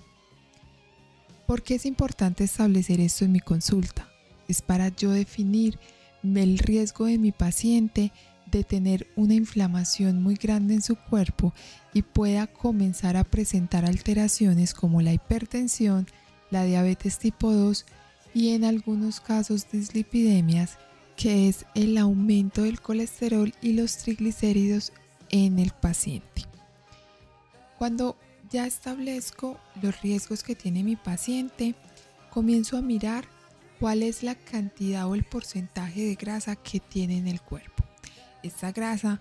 ¿Por 1.46 1.62
qué 1.62 1.74
es 1.74 1.86
importante 1.86 2.44
establecer 2.44 3.00
esto 3.00 3.24
en 3.24 3.32
mi 3.32 3.40
consulta? 3.40 4.08
Es 4.48 4.62
para 4.62 4.88
yo 4.88 5.10
definir 5.10 5.78
el 6.22 6.58
riesgo 6.58 7.06
de 7.06 7.18
mi 7.18 7.32
paciente 7.32 8.12
de 8.52 8.64
tener 8.64 9.08
una 9.16 9.34
inflamación 9.34 10.22
muy 10.22 10.36
grande 10.36 10.74
en 10.74 10.82
su 10.82 10.94
cuerpo 10.94 11.52
y 11.92 12.02
pueda 12.02 12.46
comenzar 12.46 13.16
a 13.16 13.24
presentar 13.24 13.84
alteraciones 13.84 14.74
como 14.74 15.00
la 15.00 15.12
hipertensión, 15.12 16.06
la 16.50 16.64
diabetes 16.64 17.18
tipo 17.18 17.52
2 17.52 17.84
y 18.34 18.50
en 18.50 18.64
algunos 18.64 19.20
casos 19.20 19.66
dislipidemias, 19.72 20.78
que 21.16 21.48
es 21.48 21.66
el 21.74 21.98
aumento 21.98 22.62
del 22.62 22.80
colesterol 22.80 23.52
y 23.60 23.72
los 23.72 23.96
triglicéridos 23.96 24.92
en 25.30 25.58
el 25.58 25.70
paciente. 25.70 26.44
Cuando 27.78 28.16
ya 28.50 28.66
establezco 28.66 29.58
los 29.80 30.00
riesgos 30.02 30.42
que 30.42 30.54
tiene 30.54 30.84
mi 30.84 30.96
paciente, 30.96 31.74
comienzo 32.30 32.76
a 32.76 32.82
mirar 32.82 33.24
cuál 33.80 34.02
es 34.02 34.22
la 34.22 34.34
cantidad 34.34 35.08
o 35.08 35.14
el 35.14 35.24
porcentaje 35.24 36.02
de 36.02 36.14
grasa 36.14 36.54
que 36.56 36.80
tiene 36.80 37.18
en 37.18 37.28
el 37.28 37.40
cuerpo 37.40 37.71
esta 38.42 38.72
grasa 38.72 39.20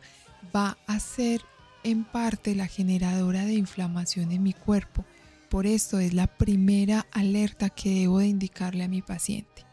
va 0.56 0.78
a 0.88 1.00
ser 1.00 1.42
en 1.84 2.04
parte 2.04 2.56
la 2.56 2.68
generadora 2.68 3.46
de 3.46 3.54
inflamación 3.54 4.32
en 4.32 4.44
mi 4.44 4.54
cuerpo. 4.54 5.06
Por 5.50 5.66
esto 5.66 6.00
es 6.00 6.13
la 6.13 6.28
primera 6.28 7.08
alerta 7.12 7.70
que 7.70 8.01
debo 8.01 8.20
de 8.20 8.28
indicarle 8.28 8.84
a 8.84 8.88
mi 8.88 9.01
paciente. 9.01 9.66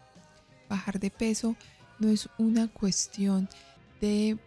Bajar 0.68 0.98
de 0.98 1.10
peso 1.10 1.56
no 1.98 2.08
es 2.08 2.28
una 2.38 2.68
cuestión 2.68 3.48
de 4.00 4.38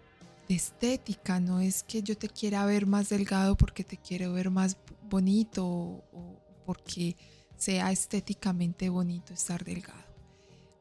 estética, 0.50 1.40
no 1.40 1.60
es 1.60 1.84
que 1.84 2.04
yo 2.04 2.18
te 2.18 2.28
quiera 2.28 2.66
ver 2.66 2.86
más 2.86 3.10
delgado 3.10 3.56
porque 3.56 3.84
te 3.84 3.98
quiero 3.98 4.34
ver 4.34 4.50
más 4.50 4.78
bonito 5.10 5.66
o 5.66 6.42
porque 6.66 7.16
sea 7.58 7.92
estéticamente 7.92 8.90
bonito 8.90 9.34
estar 9.34 9.64
delgado. 9.64 10.04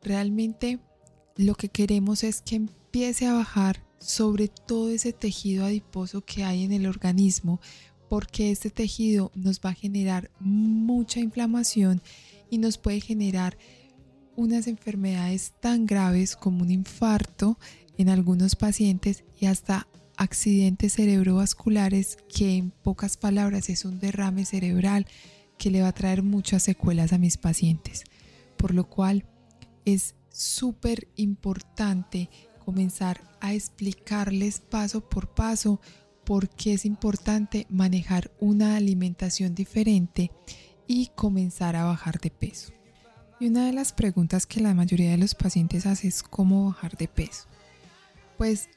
Realmente 0.03 0.79
lo 1.37 1.55
que 1.55 1.69
queremos 1.69 2.25
es 2.25 2.43
que 2.43 2.57
empiece 2.57 3.27
a 3.27 3.35
bajar 3.35 3.83
sobre 4.01 4.49
todo 4.49 4.91
ese 4.91 5.13
tejido 5.13 5.65
adiposo 5.65 6.23
que 6.23 6.43
hay 6.43 6.65
en 6.65 6.73
el 6.73 6.87
organismo, 6.87 7.61
porque 8.09 8.51
este 8.51 8.71
tejido 8.71 9.31
nos 9.35 9.61
va 9.61 9.71
a 9.71 9.75
generar 9.75 10.31
mucha 10.41 11.21
inflamación 11.21 12.03
y 12.51 12.59
nos 12.59 12.79
puede 12.79 13.01
generar 13.01 13.57
unas 14.35 14.67
enfermedades 14.67 15.53
tan 15.61 15.87
graves 15.87 16.35
como 16.35 16.63
un 16.63 16.71
infarto 16.71 17.59
en 17.99 18.09
algunos 18.09 18.57
pacientes 18.57 19.23
y 19.39 19.47
hasta 19.47 19.87
accidentes 20.17 20.95
cerebrovasculares 20.95 22.19
que 22.35 22.57
en 22.57 22.71
pocas 22.71 23.17
palabras 23.17 23.69
es 23.69 23.85
un 23.85 24.01
derrame 24.01 24.45
cerebral 24.45 25.07
que 25.57 25.71
le 25.71 25.83
va 25.83 25.89
a 25.89 25.95
traer 25.95 26.23
muchas 26.23 26.63
secuelas 26.63 27.13
a 27.13 27.19
mis 27.19 27.37
pacientes. 27.37 28.05
Por 28.57 28.75
lo 28.75 28.89
cual 28.89 29.25
es 29.85 30.15
súper 30.31 31.09
importante 31.17 32.31
comenzar 32.71 33.21
a 33.41 33.53
explicarles 33.53 34.61
paso 34.61 35.01
por 35.01 35.27
paso 35.27 35.81
por 36.25 36.49
qué 36.49 36.75
es 36.75 36.85
importante 36.85 37.67
manejar 37.69 38.31
una 38.39 38.77
alimentación 38.77 39.57
diferente 39.57 40.31
y 40.87 41.09
comenzar 41.17 41.75
a 41.75 41.83
bajar 41.83 42.21
de 42.21 42.31
peso. 42.31 42.73
Y 43.41 43.49
una 43.49 43.67
de 43.67 43.73
las 43.73 43.93
preguntas 43.93 44.47
que 44.47 44.61
la 44.61 44.73
mayoría 44.73 45.11
de 45.11 45.19
los 45.19 45.35
pacientes 45.35 45.85
hace 45.85 46.07
es 46.07 46.23
cómo 46.23 46.67
bajar 46.67 46.97
de 46.97 47.09
peso. 47.09 47.47
Pues 48.39 48.69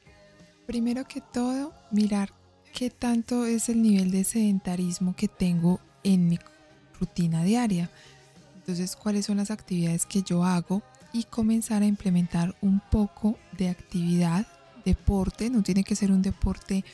primero 0.66 1.04
que 1.04 1.20
todo, 1.20 1.72
mirar 1.92 2.32
qué 2.72 2.90
tanto 2.90 3.46
es 3.46 3.68
el 3.68 3.80
nivel 3.80 4.10
de 4.10 4.24
sedentarismo 4.24 5.14
que 5.14 5.28
tengo 5.28 5.78
en 6.02 6.28
mi 6.30 6.40
rutina 6.98 7.44
diaria. 7.44 7.92
Entonces, 8.56 8.96
cuáles 8.96 9.26
son 9.26 9.36
las 9.36 9.52
actividades 9.52 10.04
que 10.04 10.22
yo 10.22 10.42
hago 10.42 10.82
y 11.14 11.22
comenzar 11.22 11.82
a 11.82 11.86
implementar 11.86 12.56
un 12.60 12.80
poco 12.90 13.38
de 13.56 13.68
actividad, 13.68 14.46
deporte, 14.84 15.48
no 15.48 15.62
tiene 15.62 15.84
que 15.84 15.94
ser 15.94 16.10
un 16.10 16.22
deporte 16.22 16.84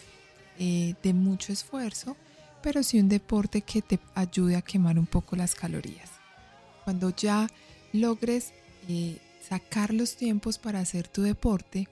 eh, 0.59 0.95
de 1.03 1.15
mucho 1.15 1.55
esfuerzo, 1.55 2.17
pero 2.63 2.83
sí 2.83 3.01
un 3.01 3.09
deporte 3.09 3.63
que 3.63 3.81
te 3.81 3.99
ayude 4.15 4.57
a 4.57 4.63
quemar 4.63 4.99
un 4.99 5.07
poco 5.07 5.37
las 5.37 5.55
calorías. 5.55 6.11
Cuando 6.85 7.17
ya 7.17 7.49
logres 7.95 8.53
eh, 8.89 9.17
sacar 9.41 9.95
los 9.95 10.17
tiempos 10.17 10.59
para 10.59 10.81
hacer 10.81 11.09
tu 11.09 11.23
deporte, 11.23 11.89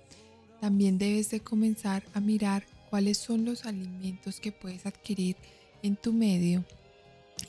también 0.61 0.99
debes 0.99 1.31
de 1.31 1.41
comenzar 1.41 2.03
a 2.13 2.21
mirar 2.21 2.67
cuáles 2.91 3.17
son 3.17 3.47
los 3.47 3.65
alimentos 3.65 4.39
que 4.39 4.53
puedes 4.53 4.85
adquirir 4.85 5.37
en 5.83 5.97
tu 5.97 6.13
medio 6.13 6.63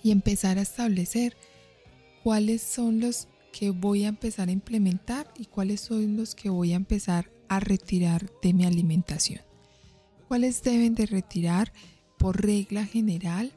y 0.04 0.12
empezar 0.12 0.58
a 0.58 0.62
establecer 0.62 1.36
cuáles 2.24 2.62
son 2.62 3.02
los 3.02 3.28
que 3.52 3.72
voy 3.72 4.06
a 4.06 4.10
empezar 4.10 4.50
a 4.50 4.52
implementar 4.52 5.32
y 5.38 5.46
cuáles 5.46 5.82
son 5.82 6.18
los 6.18 6.36
que 6.36 6.50
voy 6.50 6.74
a 6.74 6.78
empezar 6.78 7.32
a 7.48 7.60
retirar 7.60 8.32
de 8.42 8.54
mi 8.54 8.66
alimentación. 8.66 9.42
¿Cuáles 10.28 10.62
deben 10.62 10.96
de 10.96 11.06
retirar? 11.06 11.74
Por 12.18 12.46
regla 12.46 12.86
general 12.86 13.52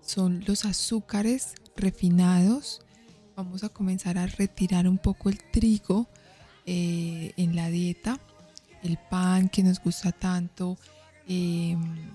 son 0.00 0.44
los 0.46 0.64
azúcares 0.64 1.54
refinados. 1.76 2.80
Vamos 3.36 3.64
a 3.64 3.68
comenzar 3.68 4.16
a 4.18 4.26
retirar 4.26 4.88
un 4.88 4.98
poco 4.98 5.28
el 5.28 5.38
trigo 5.50 6.08
eh, 6.66 7.32
en 7.36 7.56
la 7.56 7.68
dieta, 7.68 8.18
el 8.82 8.98
pan 9.10 9.48
que 9.48 9.62
nos 9.62 9.82
gusta 9.82 10.12
tanto, 10.12 10.78
em, 11.26 12.10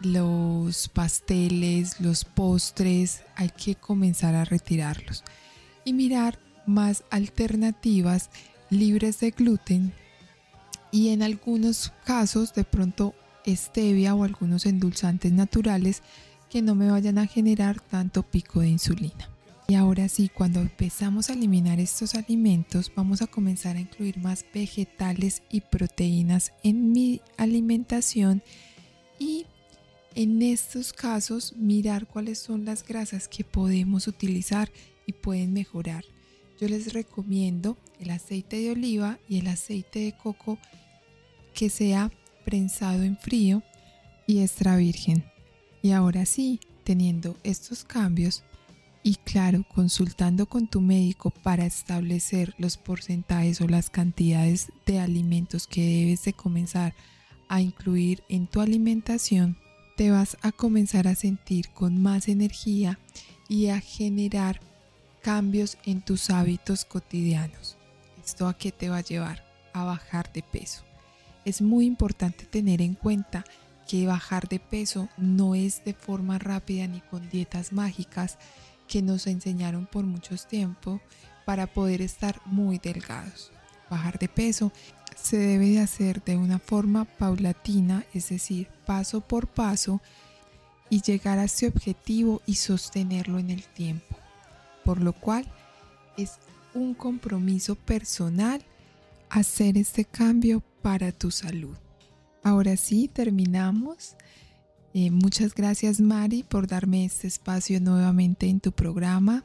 los 0.00 0.88
pasteles, 0.88 2.00
los 2.00 2.24
postres, 2.24 3.22
hay 3.36 3.50
que 3.50 3.74
comenzar 3.74 4.34
a 4.34 4.44
retirarlos 4.44 5.24
y 5.84 5.92
mirar 5.92 6.38
más 6.66 7.04
alternativas 7.10 8.30
libres 8.70 9.20
de 9.20 9.30
gluten 9.30 9.92
y 10.90 11.08
en 11.08 11.22
algunos 11.22 11.92
casos 12.04 12.54
de 12.54 12.64
pronto 12.64 13.14
stevia 13.46 14.14
o 14.14 14.24
algunos 14.24 14.64
endulzantes 14.66 15.32
naturales 15.32 16.02
que 16.48 16.62
no 16.62 16.74
me 16.74 16.90
vayan 16.90 17.18
a 17.18 17.26
generar 17.26 17.80
tanto 17.80 18.22
pico 18.22 18.60
de 18.60 18.68
insulina. 18.68 19.28
Y 19.66 19.74
ahora 19.74 20.08
sí, 20.08 20.28
cuando 20.28 20.60
empezamos 20.60 21.30
a 21.30 21.32
eliminar 21.32 21.80
estos 21.80 22.14
alimentos, 22.14 22.92
vamos 22.94 23.22
a 23.22 23.26
comenzar 23.26 23.76
a 23.76 23.80
incluir 23.80 24.18
más 24.18 24.44
vegetales 24.52 25.42
y 25.50 25.62
proteínas 25.62 26.52
en 26.62 26.92
mi 26.92 27.22
alimentación 27.38 28.42
y 29.18 29.46
en 30.14 30.42
estos 30.42 30.92
casos 30.92 31.54
mirar 31.56 32.06
cuáles 32.06 32.38
son 32.38 32.64
las 32.64 32.86
grasas 32.86 33.26
que 33.26 33.42
podemos 33.42 34.06
utilizar 34.06 34.70
y 35.06 35.12
pueden 35.12 35.52
mejorar. 35.52 36.04
Yo 36.60 36.68
les 36.68 36.92
recomiendo 36.92 37.76
el 38.00 38.10
aceite 38.10 38.60
de 38.60 38.70
oliva 38.70 39.18
y 39.28 39.38
el 39.38 39.48
aceite 39.48 40.00
de 40.00 40.12
coco 40.16 40.58
que 41.54 41.70
sea 41.70 42.10
prensado 42.44 43.02
en 43.02 43.16
frío 43.16 43.62
y 44.26 44.40
extra 44.40 44.76
virgen. 44.76 45.24
Y 45.82 45.92
ahora 45.92 46.26
sí, 46.26 46.60
teniendo 46.84 47.36
estos 47.42 47.84
cambios 47.84 48.44
y 49.02 49.16
claro, 49.16 49.64
consultando 49.74 50.46
con 50.46 50.66
tu 50.66 50.80
médico 50.80 51.30
para 51.30 51.66
establecer 51.66 52.54
los 52.56 52.78
porcentajes 52.78 53.60
o 53.60 53.68
las 53.68 53.90
cantidades 53.90 54.72
de 54.86 54.98
alimentos 54.98 55.66
que 55.66 55.82
debes 55.82 56.24
de 56.24 56.32
comenzar 56.32 56.94
a 57.48 57.60
incluir 57.60 58.22
en 58.30 58.46
tu 58.46 58.60
alimentación, 58.60 59.58
te 59.96 60.10
vas 60.10 60.38
a 60.40 60.52
comenzar 60.52 61.06
a 61.06 61.14
sentir 61.14 61.68
con 61.68 62.00
más 62.00 62.28
energía 62.28 62.98
y 63.48 63.66
a 63.66 63.80
generar 63.80 64.60
cambios 65.24 65.78
en 65.86 66.02
tus 66.02 66.28
hábitos 66.28 66.84
cotidianos. 66.84 67.78
¿Esto 68.22 68.46
a 68.46 68.52
qué 68.52 68.70
te 68.72 68.90
va 68.90 68.98
a 68.98 69.00
llevar? 69.00 69.42
A 69.72 69.82
bajar 69.82 70.30
de 70.34 70.42
peso. 70.42 70.84
Es 71.46 71.62
muy 71.62 71.86
importante 71.86 72.44
tener 72.44 72.82
en 72.82 72.92
cuenta 72.92 73.42
que 73.88 74.06
bajar 74.06 74.50
de 74.50 74.60
peso 74.60 75.08
no 75.16 75.54
es 75.54 75.82
de 75.82 75.94
forma 75.94 76.38
rápida 76.38 76.86
ni 76.86 77.00
con 77.00 77.26
dietas 77.30 77.72
mágicas 77.72 78.36
que 78.86 79.00
nos 79.00 79.26
enseñaron 79.26 79.86
por 79.86 80.04
mucho 80.04 80.36
tiempo 80.36 81.00
para 81.46 81.66
poder 81.68 82.02
estar 82.02 82.38
muy 82.44 82.78
delgados. 82.78 83.50
Bajar 83.88 84.18
de 84.18 84.28
peso 84.28 84.72
se 85.16 85.38
debe 85.38 85.70
de 85.70 85.80
hacer 85.80 86.22
de 86.22 86.36
una 86.36 86.58
forma 86.58 87.06
paulatina, 87.06 88.04
es 88.12 88.28
decir, 88.28 88.68
paso 88.84 89.22
por 89.22 89.46
paso, 89.46 90.02
y 90.90 91.00
llegar 91.00 91.38
a 91.38 91.44
ese 91.44 91.66
objetivo 91.66 92.42
y 92.44 92.56
sostenerlo 92.56 93.38
en 93.38 93.48
el 93.48 93.64
tiempo. 93.64 94.13
Por 94.84 95.00
lo 95.00 95.12
cual 95.12 95.46
es 96.16 96.38
un 96.74 96.94
compromiso 96.94 97.74
personal 97.74 98.62
hacer 99.30 99.78
este 99.78 100.04
cambio 100.04 100.62
para 100.82 101.12
tu 101.12 101.30
salud. 101.30 101.76
Ahora 102.42 102.76
sí, 102.76 103.08
terminamos. 103.08 104.16
Eh, 104.92 105.10
muchas 105.10 105.54
gracias 105.54 106.00
Mari 106.00 106.44
por 106.44 106.68
darme 106.68 107.04
este 107.04 107.26
espacio 107.26 107.80
nuevamente 107.80 108.46
en 108.46 108.60
tu 108.60 108.70
programa. 108.70 109.44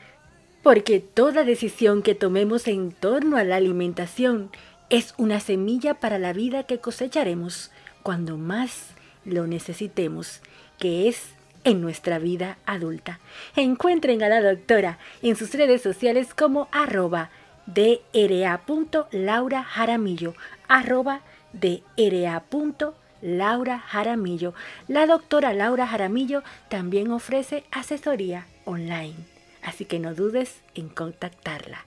porque 0.61 0.99
toda 0.99 1.43
decisión 1.43 2.03
que 2.03 2.13
tomemos 2.13 2.67
en 2.67 2.91
torno 2.91 3.37
a 3.37 3.43
la 3.43 3.55
alimentación 3.55 4.51
es 4.91 5.15
una 5.17 5.39
semilla 5.39 5.95
para 5.95 6.19
la 6.19 6.31
vida 6.31 6.61
que 6.61 6.77
cosecharemos 6.77 7.71
cuando 8.03 8.37
más 8.37 8.89
lo 9.25 9.47
necesitemos, 9.47 10.41
que 10.77 11.07
es 11.07 11.32
en 11.63 11.81
nuestra 11.81 12.19
vida 12.19 12.57
adulta. 12.65 13.19
Encuentren 13.55 14.21
a 14.23 14.29
la 14.29 14.41
doctora 14.41 14.97
en 15.21 15.35
sus 15.35 15.53
redes 15.53 15.81
sociales 15.81 16.33
como 16.33 16.67
arroba 16.71 17.29
dra.laurajaramillo, 17.65 20.33
arroba 20.67 21.21
dra.laurajaramillo 21.53 23.03
Laura 23.23 23.79
Jaramillo. 23.79 24.53
La 24.89 25.07
doctora 25.07 25.53
Laura 25.53 25.87
Jaramillo 25.87 26.43
también 26.69 27.09
ofrece 27.09 27.63
asesoría 27.71 28.47
online, 28.65 29.15
así 29.63 29.85
que 29.85 29.97
no 29.97 30.13
dudes 30.13 30.59
en 30.75 30.89
contactarla. 30.89 31.85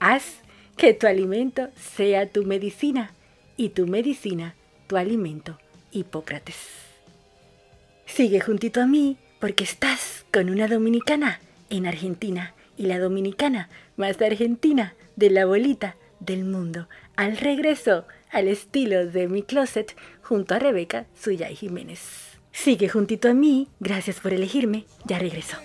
Haz 0.00 0.38
que 0.78 0.94
tu 0.94 1.06
alimento 1.06 1.68
sea 1.76 2.26
tu 2.26 2.44
medicina 2.44 3.12
y 3.58 3.70
tu 3.70 3.86
medicina 3.86 4.54
tu 4.86 4.96
alimento, 4.96 5.58
Hipócrates. 5.92 6.87
Sigue 8.08 8.40
juntito 8.40 8.80
a 8.80 8.86
mí 8.86 9.16
porque 9.38 9.62
estás 9.62 10.24
con 10.32 10.50
una 10.50 10.66
dominicana 10.66 11.40
en 11.70 11.86
Argentina 11.86 12.54
y 12.76 12.86
la 12.86 12.98
dominicana 12.98 13.68
más 13.96 14.20
argentina 14.20 14.94
de 15.14 15.30
la 15.30 15.46
bolita 15.46 15.94
del 16.18 16.44
mundo. 16.44 16.88
Al 17.14 17.36
regreso 17.36 18.06
al 18.30 18.48
estilo 18.48 19.06
de 19.06 19.28
mi 19.28 19.42
closet 19.42 19.94
junto 20.22 20.54
a 20.54 20.58
Rebeca 20.58 21.06
Suyay 21.14 21.54
Jiménez. 21.54 22.00
Sigue 22.50 22.88
juntito 22.88 23.28
a 23.28 23.34
mí, 23.34 23.68
gracias 23.78 24.20
por 24.20 24.32
elegirme, 24.32 24.84
ya 25.04 25.18
regreso. 25.18 25.58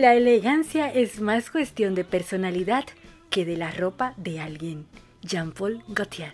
La 0.00 0.14
elegancia 0.14 0.88
es 0.88 1.20
más 1.20 1.50
cuestión 1.50 1.94
de 1.94 2.04
personalidad 2.04 2.86
que 3.28 3.44
de 3.44 3.58
la 3.58 3.70
ropa 3.70 4.14
de 4.16 4.40
alguien. 4.40 4.86
Jean-Paul 5.20 5.84
Gaultier. 5.88 6.32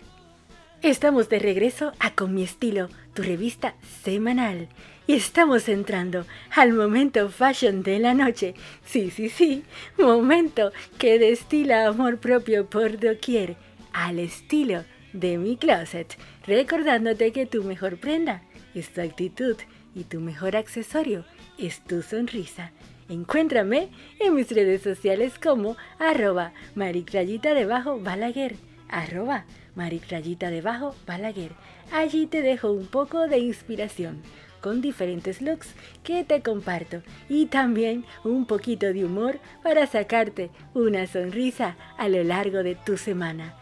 Estamos 0.81 1.27
de 1.27 1.39
regreso 1.39 1.91
a 1.99 2.11
Con 2.11 2.33
mi 2.33 2.43
estilo, 2.43 2.87
tu 3.13 3.23
revista 3.23 3.75
semanal. 4.05 4.69
Y 5.05 5.15
estamos 5.15 5.67
entrando 5.67 6.25
al 6.55 6.71
momento 6.71 7.27
fashion 7.27 7.83
de 7.83 7.99
la 7.99 8.13
noche. 8.13 8.53
Sí, 8.85 9.11
sí, 9.11 9.27
sí, 9.27 9.65
momento 9.97 10.71
que 10.97 11.19
destila 11.19 11.87
amor 11.87 12.19
propio 12.19 12.69
por 12.69 12.97
doquier, 12.97 13.57
al 13.91 14.19
estilo 14.19 14.85
de 15.11 15.37
mi 15.37 15.57
closet. 15.57 16.17
Recordándote 16.45 17.33
que 17.33 17.45
tu 17.45 17.65
mejor 17.65 17.99
prenda 17.99 18.43
es 18.73 18.93
tu 18.93 19.01
actitud 19.01 19.57
y 19.93 20.05
tu 20.05 20.21
mejor 20.21 20.55
accesorio 20.55 21.25
es 21.57 21.83
tu 21.83 22.01
sonrisa. 22.01 22.71
Encuéntrame 23.09 23.89
en 24.19 24.35
mis 24.35 24.49
redes 24.51 24.81
sociales 24.81 25.39
como 25.41 25.77
arroba 25.97 26.51
maricrayita 26.75 27.53
debajo 27.53 27.99
balaguer, 27.99 28.55
arroba 28.89 29.45
maricrayita 29.75 30.49
debajo 30.49 30.93
balaguer. 31.05 31.51
Allí 31.91 32.27
te 32.27 32.41
dejo 32.41 32.71
un 32.71 32.87
poco 32.87 33.27
de 33.27 33.39
inspiración 33.39 34.21
con 34.59 34.81
diferentes 34.81 35.41
looks 35.41 35.73
que 36.03 36.23
te 36.23 36.41
comparto 36.41 37.01
y 37.29 37.45
también 37.45 38.03
un 38.25 38.45
poquito 38.45 38.87
de 38.87 39.05
humor 39.05 39.39
para 39.63 39.87
sacarte 39.87 40.49
una 40.73 41.07
sonrisa 41.07 41.77
a 41.97 42.09
lo 42.09 42.23
largo 42.23 42.63
de 42.63 42.75
tu 42.75 42.97
semana. 42.97 43.55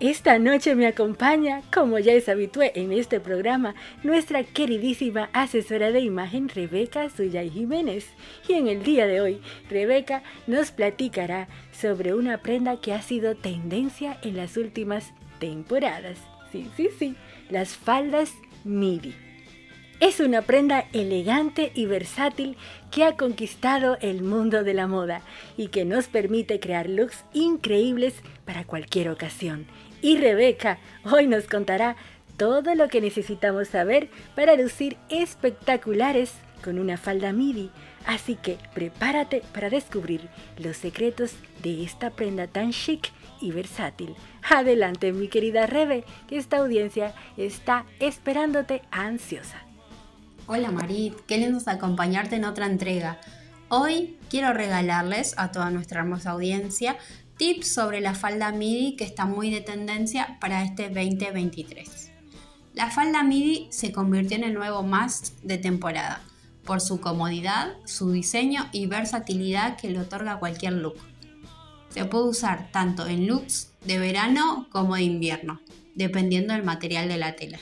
Esta 0.00 0.38
noche 0.38 0.74
me 0.76 0.86
acompaña, 0.86 1.60
como 1.70 1.98
ya 1.98 2.14
es 2.14 2.30
habitué 2.30 2.72
en 2.74 2.90
este 2.90 3.20
programa, 3.20 3.74
nuestra 4.02 4.44
queridísima 4.44 5.28
asesora 5.34 5.92
de 5.92 6.00
imagen 6.00 6.48
Rebeca 6.48 7.10
Suyay 7.10 7.50
Jiménez. 7.50 8.06
Y 8.48 8.54
en 8.54 8.68
el 8.68 8.82
día 8.82 9.06
de 9.06 9.20
hoy, 9.20 9.42
Rebeca 9.68 10.22
nos 10.46 10.70
platicará 10.70 11.48
sobre 11.70 12.14
una 12.14 12.38
prenda 12.38 12.80
que 12.80 12.94
ha 12.94 13.02
sido 13.02 13.34
tendencia 13.34 14.16
en 14.22 14.38
las 14.38 14.56
últimas 14.56 15.12
temporadas. 15.38 16.16
Sí, 16.50 16.70
sí, 16.78 16.88
sí, 16.98 17.14
las 17.50 17.76
faldas 17.76 18.32
MIDI. 18.64 19.14
Es 20.00 20.20
una 20.20 20.40
prenda 20.40 20.86
elegante 20.94 21.72
y 21.74 21.84
versátil 21.84 22.56
que 22.90 23.04
ha 23.04 23.18
conquistado 23.18 23.98
el 24.00 24.22
mundo 24.22 24.64
de 24.64 24.72
la 24.72 24.86
moda 24.86 25.20
y 25.58 25.68
que 25.68 25.84
nos 25.84 26.06
permite 26.06 26.58
crear 26.58 26.88
looks 26.88 27.22
increíbles 27.34 28.14
para 28.46 28.64
cualquier 28.64 29.10
ocasión 29.10 29.66
y 30.02 30.16
Rebeca 30.18 30.78
hoy 31.04 31.26
nos 31.26 31.46
contará 31.46 31.96
todo 32.36 32.74
lo 32.74 32.88
que 32.88 33.00
necesitamos 33.00 33.68
saber 33.68 34.08
para 34.34 34.56
lucir 34.56 34.96
espectaculares 35.08 36.32
con 36.62 36.78
una 36.78 36.96
falda 36.96 37.32
midi. 37.32 37.70
Así 38.06 38.34
que 38.34 38.58
prepárate 38.74 39.42
para 39.52 39.68
descubrir 39.68 40.28
los 40.56 40.76
secretos 40.76 41.32
de 41.62 41.84
esta 41.84 42.10
prenda 42.10 42.46
tan 42.46 42.72
chic 42.72 43.10
y 43.40 43.52
versátil. 43.52 44.14
Adelante 44.48 45.12
mi 45.12 45.28
querida 45.28 45.66
Rebe, 45.66 46.04
que 46.28 46.38
esta 46.38 46.58
audiencia 46.58 47.14
está 47.36 47.84
esperándote 47.98 48.82
ansiosa. 48.90 49.62
Hola 50.46 50.70
Marit, 50.70 51.14
qué 51.26 51.38
lindo 51.38 51.60
acompañarte 51.66 52.36
en 52.36 52.44
otra 52.44 52.66
entrega. 52.66 53.18
Hoy 53.68 54.18
quiero 54.28 54.52
regalarles 54.52 55.34
a 55.36 55.52
toda 55.52 55.70
nuestra 55.70 56.00
hermosa 56.00 56.30
audiencia 56.30 56.96
tips 57.40 57.72
sobre 57.72 58.02
la 58.02 58.14
falda 58.14 58.52
midi 58.52 58.96
que 58.96 59.04
está 59.04 59.24
muy 59.24 59.50
de 59.50 59.62
tendencia 59.62 60.36
para 60.42 60.62
este 60.62 60.90
2023. 60.90 62.12
La 62.74 62.90
falda 62.90 63.22
midi 63.22 63.66
se 63.70 63.92
convirtió 63.92 64.36
en 64.36 64.44
el 64.44 64.52
nuevo 64.52 64.82
must 64.82 65.40
de 65.42 65.56
temporada 65.56 66.20
por 66.66 66.82
su 66.82 67.00
comodidad, 67.00 67.78
su 67.86 68.12
diseño 68.12 68.68
y 68.72 68.84
versatilidad 68.84 69.78
que 69.78 69.88
le 69.88 70.00
otorga 70.00 70.38
cualquier 70.38 70.74
look. 70.74 70.96
Se 71.88 72.04
puede 72.04 72.24
usar 72.24 72.70
tanto 72.72 73.06
en 73.06 73.26
looks 73.26 73.72
de 73.86 73.98
verano 73.98 74.66
como 74.70 74.96
de 74.96 75.04
invierno, 75.04 75.62
dependiendo 75.94 76.52
del 76.52 76.62
material 76.62 77.08
de 77.08 77.16
la 77.16 77.36
tela. 77.36 77.58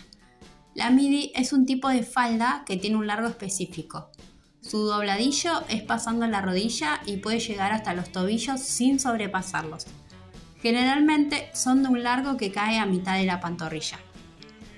La 0.74 0.90
midi 0.90 1.30
es 1.36 1.52
un 1.52 1.66
tipo 1.66 1.88
de 1.88 2.02
falda 2.02 2.64
que 2.66 2.78
tiene 2.78 2.96
un 2.96 3.06
largo 3.06 3.28
específico, 3.28 4.10
su 4.68 4.84
dobladillo 4.84 5.62
es 5.70 5.82
pasando 5.82 6.26
la 6.26 6.42
rodilla 6.42 7.00
y 7.06 7.16
puede 7.16 7.40
llegar 7.40 7.72
hasta 7.72 7.94
los 7.94 8.12
tobillos 8.12 8.60
sin 8.60 9.00
sobrepasarlos. 9.00 9.86
Generalmente 10.60 11.48
son 11.54 11.82
de 11.82 11.88
un 11.88 12.02
largo 12.02 12.36
que 12.36 12.52
cae 12.52 12.78
a 12.78 12.84
mitad 12.84 13.16
de 13.16 13.24
la 13.24 13.40
pantorrilla. 13.40 13.98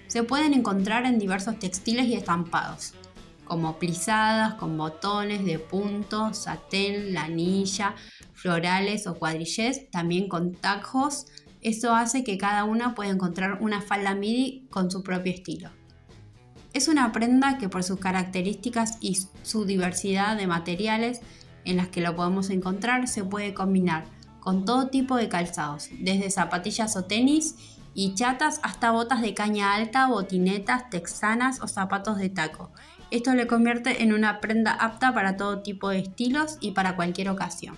Se 0.07 0.23
pueden 0.23 0.55
encontrar 0.55 1.07
en 1.07 1.19
diversos 1.19 1.59
textiles 1.59 2.07
y 2.07 2.15
estampados, 2.15 2.95
como 3.45 3.81
plisadas 3.81 4.55
con 4.55 4.77
botones 4.79 5.45
de 5.45 5.59
punto, 5.59 6.35
satén, 6.35 7.13
lanilla, 7.13 7.97
florales 8.33 9.09
o 9.09 9.17
cuadrillés, 9.17 9.91
también 9.91 10.29
con 10.29 10.53
tajos. 10.53 11.27
Eso 11.63 11.97
hace 11.97 12.23
que 12.23 12.39
cada 12.39 12.63
una 12.63 12.95
pueda 12.95 13.11
encontrar 13.11 13.61
una 13.61 13.81
falda 13.81 14.15
midi 14.15 14.69
con 14.71 14.89
su 14.89 15.03
propio 15.03 15.33
estilo. 15.33 15.80
Es 16.73 16.87
una 16.87 17.11
prenda 17.11 17.59
que 17.59 17.69
por 17.69 17.83
sus 17.83 17.99
características 17.99 18.99
y 19.01 19.19
su 19.43 19.65
diversidad 19.65 20.37
de 20.37 20.47
materiales 20.47 21.21
en 21.65 21.77
las 21.77 21.89
que 21.89 22.01
lo 22.01 22.15
podemos 22.15 22.49
encontrar 22.51 23.09
se 23.09 23.25
puede 23.25 23.55
combinar 23.55 24.05
con 24.39 24.65
todo 24.65 24.89
tipo 24.89 25.17
de 25.17 25.29
calzados, 25.29 25.89
desde 25.99 26.31
zapatillas 26.31 26.97
o 26.97 27.05
tenis 27.05 27.57
y 27.93 28.15
chatas 28.15 28.61
hasta 28.63 28.93
botas 28.93 29.21
de 29.21 29.35
caña 29.35 29.75
alta, 29.75 30.07
botinetas, 30.07 30.89
texanas 30.91 31.61
o 31.61 31.69
zapatos 31.69 32.19
de 32.19 32.31
taco. 32.31 32.71
Esto 33.11 33.35
le 33.35 33.49
convierte 33.49 34.03
en 34.03 34.13
una 34.13 34.41
prenda 34.41 34.73
apta 34.73 35.13
para 35.13 35.37
todo 35.37 35.63
tipo 35.63 35.89
de 35.89 35.99
estilos 35.99 36.57
y 36.61 36.71
para 36.71 36.95
cualquier 36.95 37.29
ocasión. 37.29 37.77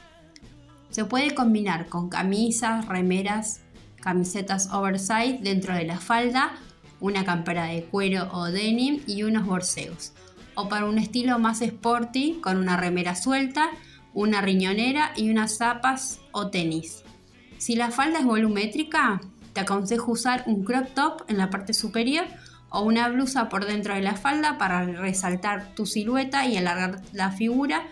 Se 0.90 1.06
puede 1.06 1.34
combinar 1.34 1.86
con 1.86 2.10
camisas, 2.10 2.86
remeras, 2.86 3.60
camisetas 4.02 4.68
oversize 4.70 5.38
dentro 5.40 5.74
de 5.74 5.84
la 5.84 5.98
falda 5.98 6.52
una 7.02 7.24
campera 7.24 7.64
de 7.64 7.84
cuero 7.84 8.30
o 8.32 8.44
denim 8.46 9.02
y 9.06 9.24
unos 9.24 9.44
borseos. 9.44 10.12
O 10.54 10.68
para 10.68 10.86
un 10.86 10.98
estilo 10.98 11.38
más 11.38 11.60
sporty, 11.60 12.38
con 12.40 12.56
una 12.56 12.76
remera 12.76 13.16
suelta, 13.16 13.70
una 14.14 14.40
riñonera 14.40 15.12
y 15.16 15.30
unas 15.30 15.58
zapas 15.58 16.20
o 16.30 16.48
tenis. 16.48 17.02
Si 17.58 17.74
la 17.74 17.90
falda 17.90 18.20
es 18.20 18.24
volumétrica, 18.24 19.20
te 19.52 19.60
aconsejo 19.60 20.12
usar 20.12 20.44
un 20.46 20.64
crop 20.64 20.94
top 20.94 21.22
en 21.28 21.38
la 21.38 21.50
parte 21.50 21.74
superior 21.74 22.24
o 22.70 22.82
una 22.82 23.08
blusa 23.08 23.48
por 23.48 23.66
dentro 23.66 23.94
de 23.94 24.02
la 24.02 24.14
falda 24.14 24.56
para 24.56 24.84
resaltar 24.84 25.74
tu 25.74 25.86
silueta 25.86 26.46
y 26.46 26.56
alargar 26.56 27.02
la 27.12 27.30
figura 27.30 27.86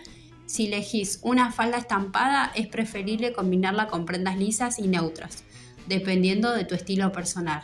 Si 0.45 0.67
elegís 0.67 1.19
una 1.21 1.51
falda 1.53 1.77
estampada, 1.77 2.51
es 2.55 2.67
preferible 2.67 3.31
combinarla 3.31 3.87
con 3.87 4.05
prendas 4.05 4.37
lisas 4.37 4.79
y 4.79 4.87
neutras, 4.87 5.45
dependiendo 5.87 6.51
de 6.51 6.65
tu 6.65 6.75
estilo 6.75 7.13
personal. 7.13 7.63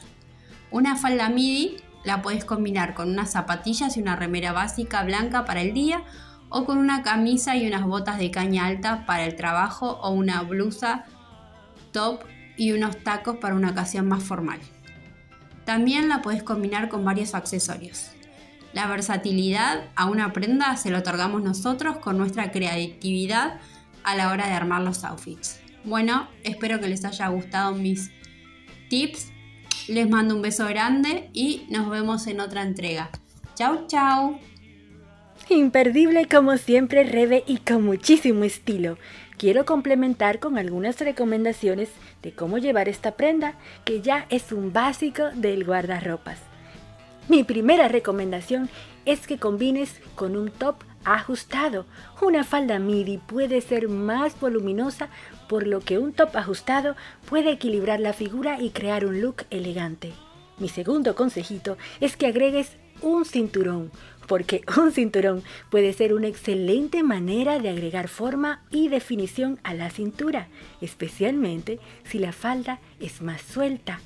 Una 0.72 0.96
falda 0.96 1.30
midi 1.30 1.78
la 2.04 2.22
puedes 2.22 2.46
combinar 2.46 2.94
con 2.94 3.10
unas 3.10 3.32
zapatillas 3.32 3.98
y 3.98 4.02
una 4.02 4.16
remera 4.16 4.52
básica 4.52 5.04
blanca 5.04 5.46
para 5.46 5.62
el 5.62 5.74
día 5.74 6.04
o 6.50 6.66
con 6.66 6.78
una 6.78 7.04
camisa 7.04 7.56
y 7.56 7.68
unas 7.68 7.84
botas 7.84 8.18
de 8.18 8.32
caña 8.32 8.66
alta 8.66 9.06
para 9.06 9.26
el 9.26 9.36
trabajo 9.36 10.00
o 10.02 10.12
una 10.12 10.42
blusa 10.44 11.06
top 11.92 12.24
y 12.56 12.72
unos 12.72 13.04
tacos 13.04 13.38
para 13.38 13.56
una 13.56 13.72
ocasión 13.72 14.08
más 14.08 14.24
formal. 14.24 14.60
También 15.66 16.08
la 16.10 16.22
puedes 16.22 16.44
combinar 16.44 16.90
con 16.90 17.04
varios 17.04 17.36
accesorios. 17.36 18.12
La 18.74 18.88
versatilidad 18.88 19.86
a 19.96 20.06
una 20.06 20.34
prenda 20.34 20.76
se 20.78 20.92
la 20.92 21.00
otorgamos 21.00 21.42
nosotros 21.42 21.98
con 21.98 22.18
nuestra 22.18 22.52
creatividad 22.52 23.60
a 24.04 24.16
la 24.16 24.32
hora 24.32 24.48
de 24.48 24.54
armar 24.54 24.82
los 24.82 25.04
outfits. 25.04 25.60
Bueno, 25.84 26.28
espero 26.44 26.80
que 26.80 26.88
les 26.88 27.04
haya 27.04 27.28
gustado 27.28 27.74
mis 27.74 28.12
tips. 28.90 29.32
Les 29.88 30.10
mando 30.10 30.36
un 30.36 30.42
beso 30.42 30.66
grande 30.68 31.30
y 31.34 31.66
nos 31.70 31.90
vemos 31.90 32.28
en 32.28 32.42
otra 32.42 32.62
entrega. 32.62 33.10
Chau, 33.56 33.88
chau. 33.88 34.38
Imperdible 35.50 36.28
como 36.28 36.58
siempre, 36.58 37.06
Rebe, 37.06 37.44
y 37.48 37.58
con 37.58 37.86
muchísimo 37.86 38.44
estilo. 38.44 38.98
Quiero 39.38 39.66
complementar 39.66 40.40
con 40.40 40.58
algunas 40.58 41.00
recomendaciones 41.00 41.90
de 42.22 42.34
cómo 42.34 42.58
llevar 42.58 42.90
esta 42.90 43.12
prenda, 43.12 43.54
que 43.86 44.02
ya 44.02 44.26
es 44.30 44.52
un 44.52 44.74
básico 44.74 45.30
del 45.36 45.64
guardarropas. 45.64 46.40
Mi 47.30 47.44
primera 47.46 47.88
recomendación 47.88 48.70
es 49.06 49.26
que 49.26 49.38
combines 49.38 50.02
con 50.16 50.36
un 50.36 50.50
top 50.50 50.84
ajustado. 51.06 51.86
Una 52.22 52.44
falda 52.44 52.80
midi 52.80 53.20
puede 53.20 53.62
ser 53.62 53.88
más 53.88 54.38
voluminosa, 54.40 55.08
por 55.48 55.68
lo 55.68 55.80
que 55.80 55.98
un 55.98 56.14
top 56.14 56.36
ajustado 56.36 56.96
puede 57.30 57.52
equilibrar 57.52 58.00
la 58.00 58.14
figura 58.14 58.62
y 58.62 58.70
crear 58.72 59.06
un 59.06 59.22
look 59.22 59.44
elegante. 59.50 60.14
Mi 60.60 60.70
segundo 60.70 61.16
consejito 61.16 61.78
es 62.00 62.18
que 62.18 62.28
agregues 62.28 62.72
un 63.02 63.26
cinturón, 63.26 63.92
porque 64.28 64.62
un 64.78 64.92
cinturón 64.92 65.44
puede 65.70 65.94
ser 65.94 66.14
una 66.14 66.28
excelente 66.28 67.04
manera 67.04 67.60
de 67.60 67.70
agregar 67.70 68.08
forma 68.08 68.62
y 68.72 68.90
definición 68.90 69.60
a 69.64 69.74
la 69.74 69.90
cintura, 69.90 70.48
especialmente 70.82 71.80
si 72.04 72.20
la 72.20 72.32
falda 72.32 72.80
es 73.00 73.22
más 73.22 73.42
suelta. 73.42 74.00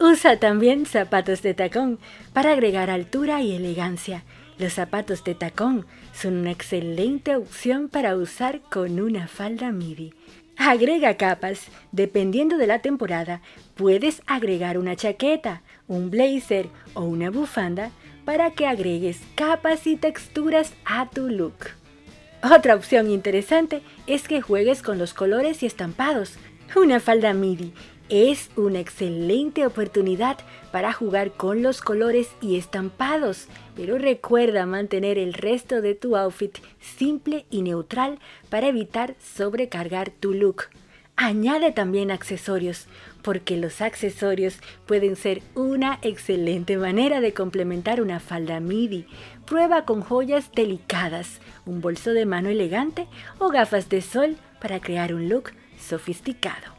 Usa 0.00 0.38
también 0.40 0.86
zapatos 0.86 1.42
de 1.42 1.54
tacón 1.54 1.98
para 2.32 2.52
agregar 2.52 2.90
altura 2.90 3.40
y 3.40 3.54
elegancia. 3.54 4.24
Los 4.58 4.74
zapatos 4.74 5.24
de 5.24 5.34
tacón 5.34 5.86
son 6.12 6.36
una 6.38 6.50
excelente 6.50 7.36
opción 7.36 7.88
para 7.88 8.16
usar 8.16 8.60
con 8.70 9.00
una 9.00 9.28
falda 9.28 9.70
midi. 9.70 10.12
Agrega 10.56 11.16
capas. 11.16 11.66
Dependiendo 11.92 12.56
de 12.56 12.66
la 12.66 12.80
temporada, 12.80 13.40
puedes 13.74 14.22
agregar 14.26 14.78
una 14.78 14.96
chaqueta, 14.96 15.62
un 15.88 16.10
blazer 16.10 16.68
o 16.94 17.02
una 17.02 17.30
bufanda 17.30 17.90
para 18.24 18.50
que 18.52 18.66
agregues 18.66 19.20
capas 19.34 19.86
y 19.86 19.96
texturas 19.96 20.72
a 20.84 21.10
tu 21.10 21.28
look. 21.28 21.70
Otra 22.42 22.74
opción 22.74 23.10
interesante 23.10 23.82
es 24.06 24.28
que 24.28 24.42
juegues 24.42 24.82
con 24.82 24.98
los 24.98 25.14
colores 25.14 25.62
y 25.62 25.66
estampados. 25.66 26.34
Una 26.76 27.00
falda 27.00 27.34
midi 27.34 27.72
es 28.08 28.50
una 28.56 28.80
excelente 28.80 29.66
oportunidad 29.66 30.38
para 30.70 30.92
jugar 30.92 31.32
con 31.32 31.62
los 31.62 31.80
colores 31.80 32.28
y 32.40 32.56
estampados, 32.56 33.48
pero 33.74 33.98
recuerda 33.98 34.66
mantener 34.66 35.18
el 35.18 35.32
resto 35.32 35.80
de 35.80 35.94
tu 35.94 36.16
outfit 36.16 36.58
simple 36.80 37.46
y 37.50 37.62
neutral 37.62 38.18
para 38.50 38.68
evitar 38.68 39.14
sobrecargar 39.20 40.10
tu 40.10 40.34
look. 40.34 40.64
Añade 41.16 41.70
también 41.70 42.10
accesorios, 42.10 42.86
porque 43.22 43.56
los 43.56 43.80
accesorios 43.80 44.58
pueden 44.84 45.14
ser 45.14 45.42
una 45.54 46.00
excelente 46.02 46.76
manera 46.76 47.20
de 47.20 47.32
complementar 47.32 48.02
una 48.02 48.18
falda 48.18 48.58
midi. 48.58 49.06
Prueba 49.46 49.84
con 49.84 50.02
joyas 50.02 50.50
delicadas, 50.54 51.40
un 51.66 51.80
bolso 51.80 52.12
de 52.12 52.26
mano 52.26 52.48
elegante 52.48 53.06
o 53.38 53.48
gafas 53.48 53.88
de 53.88 54.02
sol 54.02 54.36
para 54.60 54.80
crear 54.80 55.14
un 55.14 55.28
look 55.28 55.52
sofisticado. 55.78 56.73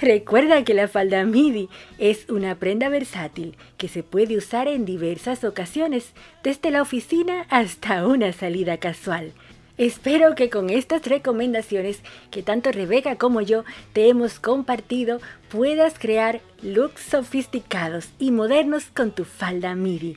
Recuerda 0.00 0.64
que 0.64 0.74
la 0.74 0.88
falda 0.88 1.24
midi 1.24 1.68
es 1.98 2.28
una 2.28 2.56
prenda 2.56 2.88
versátil 2.88 3.56
que 3.78 3.88
se 3.88 4.02
puede 4.02 4.36
usar 4.36 4.66
en 4.66 4.84
diversas 4.84 5.44
ocasiones, 5.44 6.12
desde 6.42 6.70
la 6.70 6.82
oficina 6.82 7.46
hasta 7.48 8.06
una 8.06 8.32
salida 8.32 8.78
casual. 8.78 9.32
Espero 9.76 10.34
que 10.34 10.50
con 10.50 10.70
estas 10.70 11.04
recomendaciones 11.04 12.00
que 12.30 12.42
tanto 12.42 12.70
Rebeca 12.70 13.16
como 13.16 13.40
yo 13.40 13.64
te 13.92 14.08
hemos 14.08 14.38
compartido 14.38 15.20
puedas 15.48 15.98
crear 15.98 16.40
looks 16.62 17.00
sofisticados 17.00 18.10
y 18.18 18.30
modernos 18.30 18.86
con 18.86 19.10
tu 19.10 19.24
falda 19.24 19.74
midi. 19.74 20.16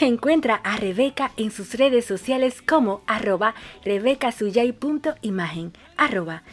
Encuentra 0.00 0.56
a 0.56 0.76
Rebeca 0.76 1.32
en 1.36 1.50
sus 1.50 1.74
redes 1.74 2.04
sociales 2.04 2.62
como 2.62 3.02
arroba 3.06 3.54
rebecasuyay.imagen, 3.84 5.72
arroba 5.96 6.44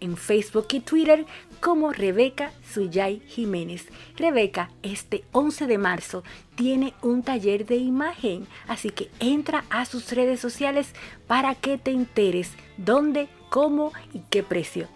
en 0.00 0.16
Facebook 0.16 0.66
y 0.72 0.80
Twitter 0.80 1.26
como 1.60 1.92
Rebeca 1.92 2.52
Suyay 2.72 3.20
Jiménez. 3.26 3.86
Rebeca, 4.16 4.70
este 4.82 5.24
11 5.32 5.66
de 5.66 5.78
marzo 5.78 6.24
tiene 6.54 6.92
un 7.02 7.22
taller 7.22 7.66
de 7.66 7.76
imagen, 7.76 8.46
así 8.68 8.90
que 8.90 9.10
entra 9.20 9.64
a 9.70 9.84
sus 9.84 10.12
redes 10.12 10.40
sociales 10.40 10.92
para 11.26 11.54
que 11.54 11.78
te 11.78 11.90
enteres 11.90 12.52
dónde, 12.76 13.28
cómo 13.48 13.92
y 14.12 14.20
qué 14.30 14.42
precio. 14.42 14.88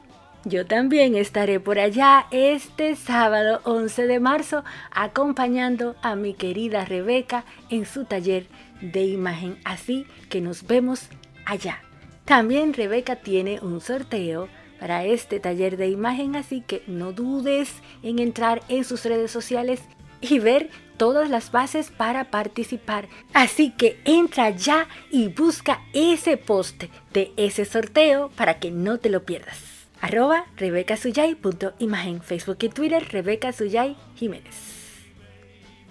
Yo 0.44 0.66
también 0.66 1.14
estaré 1.14 1.60
por 1.60 1.78
allá 1.78 2.26
este 2.30 2.96
sábado 2.96 3.60
11 3.64 4.06
de 4.06 4.20
marzo 4.20 4.64
acompañando 4.90 5.96
a 6.00 6.14
mi 6.14 6.32
querida 6.32 6.84
Rebeca 6.84 7.44
en 7.70 7.86
su 7.86 8.04
taller 8.04 8.46
de 8.80 9.04
imagen. 9.04 9.58
Así 9.64 10.06
que 10.30 10.40
nos 10.40 10.66
vemos 10.66 11.08
allá. 11.44 11.82
También 12.28 12.74
Rebeca 12.74 13.16
tiene 13.16 13.58
un 13.60 13.80
sorteo 13.80 14.48
para 14.78 15.04
este 15.04 15.40
taller 15.40 15.78
de 15.78 15.88
imagen, 15.88 16.36
así 16.36 16.60
que 16.60 16.82
no 16.86 17.12
dudes 17.12 17.72
en 18.02 18.18
entrar 18.18 18.62
en 18.68 18.84
sus 18.84 19.04
redes 19.06 19.30
sociales 19.30 19.80
y 20.20 20.38
ver 20.38 20.68
todas 20.98 21.30
las 21.30 21.50
bases 21.50 21.90
para 21.90 22.30
participar. 22.30 23.08
Así 23.32 23.70
que 23.70 23.98
entra 24.04 24.50
ya 24.50 24.88
y 25.10 25.28
busca 25.28 25.80
ese 25.94 26.36
post 26.36 26.84
de 27.14 27.32
ese 27.38 27.64
sorteo 27.64 28.28
para 28.36 28.60
que 28.60 28.70
no 28.70 28.98
te 28.98 29.08
lo 29.08 29.24
pierdas 29.24 29.78
arroba 30.00 30.46
rebecasuyay.imagen, 30.56 32.22
Facebook 32.22 32.58
y 32.60 32.68
Twitter 32.68 33.04
Rebeca 33.10 33.52
Suyay 33.52 33.96
Jiménez. 34.14 34.54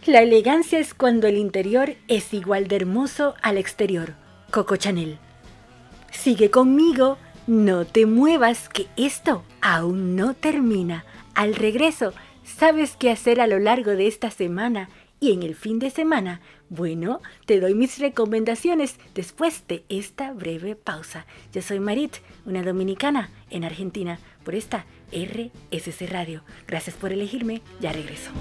La 0.05 0.21
elegancia 0.21 0.79
es 0.79 0.93
cuando 0.93 1.27
el 1.27 1.37
interior 1.37 1.95
es 2.07 2.33
igual 2.33 2.67
de 2.67 2.77
hermoso 2.77 3.35
al 3.41 3.57
exterior. 3.57 4.13
Coco 4.49 4.77
Chanel. 4.77 5.19
Sigue 6.11 6.49
conmigo, 6.49 7.17
no 7.47 7.85
te 7.85 8.05
muevas, 8.05 8.69
que 8.69 8.87
esto 8.97 9.43
aún 9.61 10.15
no 10.15 10.33
termina. 10.33 11.05
Al 11.35 11.55
regreso, 11.55 12.13
¿sabes 12.43 12.95
qué 12.97 13.11
hacer 13.11 13.39
a 13.39 13.47
lo 13.47 13.59
largo 13.59 13.91
de 13.91 14.07
esta 14.07 14.31
semana 14.31 14.89
y 15.19 15.31
en 15.31 15.43
el 15.43 15.55
fin 15.55 15.79
de 15.79 15.89
semana? 15.89 16.41
Bueno, 16.69 17.21
te 17.45 17.59
doy 17.59 17.73
mis 17.73 17.99
recomendaciones 17.99 18.97
después 19.15 19.63
de 19.67 19.85
esta 19.87 20.33
breve 20.33 20.75
pausa. 20.75 21.25
Yo 21.53 21.61
soy 21.61 21.79
Marit, 21.79 22.17
una 22.45 22.63
dominicana 22.63 23.29
en 23.49 23.63
Argentina, 23.63 24.19
por 24.43 24.55
esta 24.55 24.85
RSC 25.11 26.09
Radio. 26.09 26.43
Gracias 26.67 26.95
por 26.95 27.13
elegirme, 27.13 27.61
ya 27.79 27.91
regreso. 27.93 28.31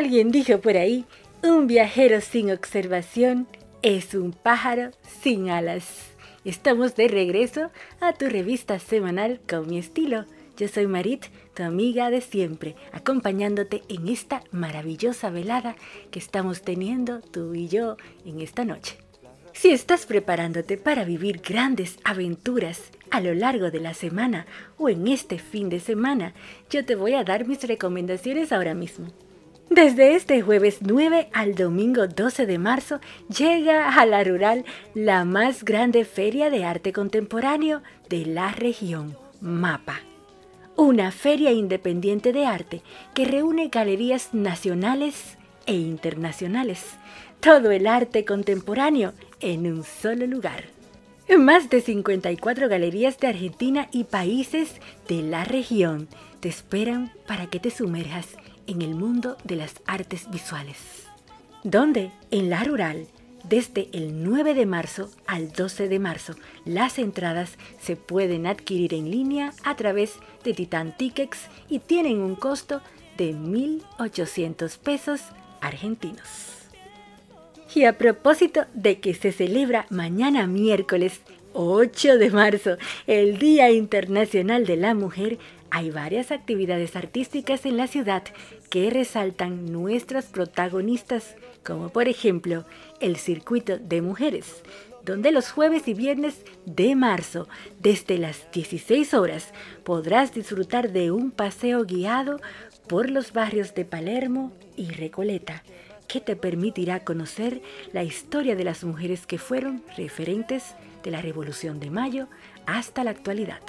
Alguien 0.00 0.30
dijo 0.30 0.62
por 0.62 0.78
ahí, 0.78 1.04
un 1.42 1.66
viajero 1.66 2.22
sin 2.22 2.50
observación 2.50 3.46
es 3.82 4.14
un 4.14 4.32
pájaro 4.32 4.92
sin 5.20 5.50
alas. 5.50 6.12
Estamos 6.42 6.96
de 6.96 7.06
regreso 7.06 7.70
a 8.00 8.14
tu 8.14 8.30
revista 8.30 8.78
semanal 8.78 9.42
con 9.46 9.68
mi 9.68 9.78
estilo. 9.78 10.24
Yo 10.56 10.68
soy 10.68 10.86
Marit, 10.86 11.26
tu 11.52 11.64
amiga 11.64 12.08
de 12.08 12.22
siempre, 12.22 12.76
acompañándote 12.92 13.82
en 13.90 14.08
esta 14.08 14.42
maravillosa 14.52 15.28
velada 15.28 15.76
que 16.10 16.18
estamos 16.18 16.62
teniendo 16.62 17.20
tú 17.20 17.54
y 17.54 17.68
yo 17.68 17.98
en 18.24 18.40
esta 18.40 18.64
noche. 18.64 18.96
Si 19.52 19.68
estás 19.68 20.06
preparándote 20.06 20.78
para 20.78 21.04
vivir 21.04 21.42
grandes 21.46 21.98
aventuras 22.04 22.84
a 23.10 23.20
lo 23.20 23.34
largo 23.34 23.70
de 23.70 23.80
la 23.80 23.92
semana 23.92 24.46
o 24.78 24.88
en 24.88 25.08
este 25.08 25.38
fin 25.38 25.68
de 25.68 25.78
semana, 25.78 26.32
yo 26.70 26.86
te 26.86 26.94
voy 26.94 27.12
a 27.12 27.22
dar 27.22 27.46
mis 27.46 27.62
recomendaciones 27.64 28.50
ahora 28.50 28.72
mismo. 28.72 29.08
Desde 29.70 30.16
este 30.16 30.42
jueves 30.42 30.78
9 30.80 31.28
al 31.32 31.54
domingo 31.54 32.08
12 32.08 32.44
de 32.44 32.58
marzo 32.58 32.98
llega 33.28 33.94
a 33.94 34.04
la 34.04 34.24
rural 34.24 34.64
la 34.94 35.24
más 35.24 35.64
grande 35.64 36.04
feria 36.04 36.50
de 36.50 36.64
arte 36.64 36.92
contemporáneo 36.92 37.80
de 38.08 38.26
la 38.26 38.50
región, 38.50 39.16
MAPA. 39.40 40.00
Una 40.74 41.12
feria 41.12 41.52
independiente 41.52 42.32
de 42.32 42.46
arte 42.46 42.82
que 43.14 43.24
reúne 43.24 43.68
galerías 43.68 44.34
nacionales 44.34 45.38
e 45.66 45.74
internacionales. 45.74 46.84
Todo 47.38 47.70
el 47.70 47.86
arte 47.86 48.24
contemporáneo 48.24 49.12
en 49.38 49.72
un 49.72 49.84
solo 49.84 50.26
lugar. 50.26 50.64
Más 51.38 51.70
de 51.70 51.80
54 51.80 52.68
galerías 52.68 53.20
de 53.20 53.28
Argentina 53.28 53.86
y 53.92 54.02
países 54.02 54.80
de 55.06 55.22
la 55.22 55.44
región 55.44 56.08
te 56.40 56.48
esperan 56.48 57.12
para 57.28 57.46
que 57.46 57.60
te 57.60 57.70
sumerjas 57.70 58.36
en 58.66 58.82
el 58.82 58.94
mundo 58.94 59.36
de 59.44 59.56
las 59.56 59.74
artes 59.86 60.30
visuales. 60.30 60.76
Donde, 61.64 62.12
en 62.30 62.50
la 62.50 62.64
rural, 62.64 63.06
desde 63.44 63.88
el 63.92 64.22
9 64.22 64.54
de 64.54 64.66
marzo 64.66 65.10
al 65.26 65.52
12 65.52 65.88
de 65.88 65.98
marzo, 65.98 66.34
las 66.64 66.98
entradas 66.98 67.56
se 67.80 67.96
pueden 67.96 68.46
adquirir 68.46 68.94
en 68.94 69.10
línea 69.10 69.52
a 69.64 69.76
través 69.76 70.14
de 70.44 70.54
Titan 70.54 70.96
Tickets 70.96 71.48
y 71.68 71.78
tienen 71.78 72.20
un 72.20 72.36
costo 72.36 72.80
de 73.16 73.34
1.800 73.34 74.78
pesos 74.78 75.20
argentinos. 75.60 76.28
Y 77.74 77.84
a 77.84 77.96
propósito 77.96 78.64
de 78.74 79.00
que 79.00 79.14
se 79.14 79.32
celebra 79.32 79.86
mañana 79.90 80.46
miércoles 80.46 81.20
8 81.52 82.18
de 82.18 82.30
marzo, 82.30 82.76
el 83.06 83.38
Día 83.38 83.70
Internacional 83.70 84.66
de 84.66 84.76
la 84.76 84.94
Mujer, 84.94 85.38
hay 85.70 85.90
varias 85.90 86.32
actividades 86.32 86.96
artísticas 86.96 87.64
en 87.64 87.76
la 87.76 87.86
ciudad 87.86 88.24
que 88.70 88.90
resaltan 88.90 89.72
nuestras 89.72 90.26
protagonistas, 90.26 91.36
como 91.64 91.90
por 91.90 92.08
ejemplo 92.08 92.64
el 93.00 93.16
Circuito 93.16 93.78
de 93.78 94.02
Mujeres, 94.02 94.62
donde 95.04 95.32
los 95.32 95.50
jueves 95.50 95.86
y 95.88 95.94
viernes 95.94 96.44
de 96.66 96.94
marzo, 96.96 97.48
desde 97.78 98.18
las 98.18 98.50
16 98.52 99.14
horas, 99.14 99.52
podrás 99.84 100.34
disfrutar 100.34 100.92
de 100.92 101.10
un 101.10 101.30
paseo 101.30 101.84
guiado 101.84 102.40
por 102.88 103.08
los 103.08 103.32
barrios 103.32 103.74
de 103.74 103.84
Palermo 103.84 104.52
y 104.76 104.90
Recoleta, 104.90 105.62
que 106.08 106.20
te 106.20 106.34
permitirá 106.34 107.04
conocer 107.04 107.62
la 107.92 108.02
historia 108.02 108.56
de 108.56 108.64
las 108.64 108.82
mujeres 108.82 109.26
que 109.26 109.38
fueron 109.38 109.84
referentes 109.96 110.74
de 111.04 111.12
la 111.12 111.22
Revolución 111.22 111.78
de 111.78 111.90
Mayo 111.90 112.26
hasta 112.66 113.04
la 113.04 113.12
actualidad 113.12 113.60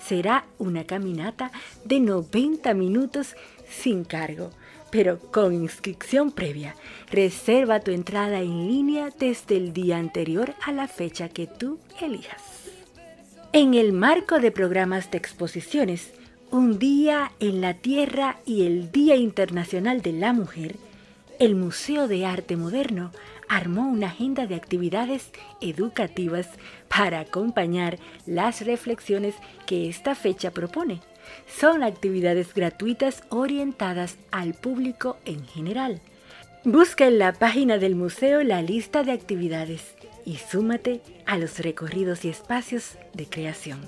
será 0.00 0.44
una 0.58 0.84
caminata 0.84 1.50
de 1.84 2.00
90 2.00 2.74
minutos 2.74 3.34
sin 3.68 4.04
cargo, 4.04 4.50
pero 4.90 5.18
con 5.18 5.52
inscripción 5.54 6.30
previa. 6.30 6.74
Reserva 7.10 7.80
tu 7.80 7.90
entrada 7.90 8.40
en 8.40 8.66
línea 8.66 9.10
desde 9.18 9.56
el 9.56 9.72
día 9.72 9.98
anterior 9.98 10.54
a 10.64 10.72
la 10.72 10.88
fecha 10.88 11.28
que 11.28 11.46
tú 11.46 11.78
elijas. 12.00 12.42
En 13.52 13.74
el 13.74 13.92
marco 13.92 14.38
de 14.38 14.50
programas 14.50 15.10
de 15.10 15.18
exposiciones, 15.18 16.12
Un 16.50 16.78
día 16.78 17.32
en 17.40 17.60
la 17.60 17.74
Tierra 17.74 18.38
y 18.46 18.66
el 18.66 18.92
Día 18.92 19.16
Internacional 19.16 20.00
de 20.00 20.12
la 20.12 20.32
Mujer, 20.32 20.76
el 21.40 21.56
Museo 21.56 22.06
de 22.06 22.24
Arte 22.24 22.56
Moderno 22.56 23.10
armó 23.48 23.88
una 23.88 24.08
agenda 24.08 24.46
de 24.46 24.54
actividades 24.54 25.30
educativas 25.60 26.48
para 26.88 27.20
acompañar 27.20 27.98
las 28.26 28.64
reflexiones 28.64 29.34
que 29.66 29.88
esta 29.88 30.14
fecha 30.14 30.50
propone. 30.50 31.00
Son 31.46 31.82
actividades 31.82 32.54
gratuitas 32.54 33.22
orientadas 33.28 34.16
al 34.30 34.54
público 34.54 35.16
en 35.24 35.46
general. 35.46 36.00
Busca 36.64 37.06
en 37.06 37.18
la 37.18 37.32
página 37.32 37.78
del 37.78 37.94
museo 37.94 38.42
la 38.42 38.62
lista 38.62 39.04
de 39.04 39.12
actividades 39.12 39.94
y 40.24 40.36
súmate 40.36 41.00
a 41.24 41.38
los 41.38 41.60
recorridos 41.60 42.24
y 42.24 42.28
espacios 42.28 42.98
de 43.14 43.26
creación. 43.26 43.80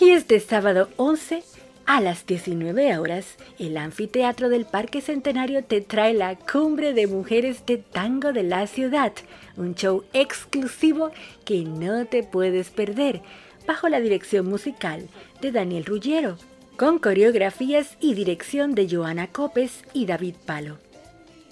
Y 0.00 0.10
este 0.10 0.40
sábado 0.40 0.88
11 0.96 1.42
a 1.90 2.00
las 2.00 2.24
19 2.24 2.98
horas, 2.98 3.34
el 3.58 3.76
anfiteatro 3.76 4.48
del 4.48 4.64
Parque 4.64 5.00
Centenario 5.00 5.64
te 5.64 5.80
trae 5.80 6.14
la 6.14 6.36
Cumbre 6.36 6.94
de 6.94 7.08
Mujeres 7.08 7.66
de 7.66 7.78
Tango 7.78 8.32
de 8.32 8.44
la 8.44 8.68
Ciudad, 8.68 9.12
un 9.56 9.74
show 9.74 10.04
exclusivo 10.12 11.10
que 11.44 11.64
no 11.64 12.06
te 12.06 12.22
puedes 12.22 12.70
perder, 12.70 13.22
bajo 13.66 13.88
la 13.88 13.98
dirección 13.98 14.46
musical 14.46 15.08
de 15.40 15.50
Daniel 15.50 15.84
Ruggiero, 15.84 16.36
con 16.76 17.00
coreografías 17.00 17.96
y 17.98 18.14
dirección 18.14 18.76
de 18.76 18.88
Joana 18.88 19.26
Copes 19.26 19.82
y 19.92 20.06
David 20.06 20.36
Palo. 20.46 20.78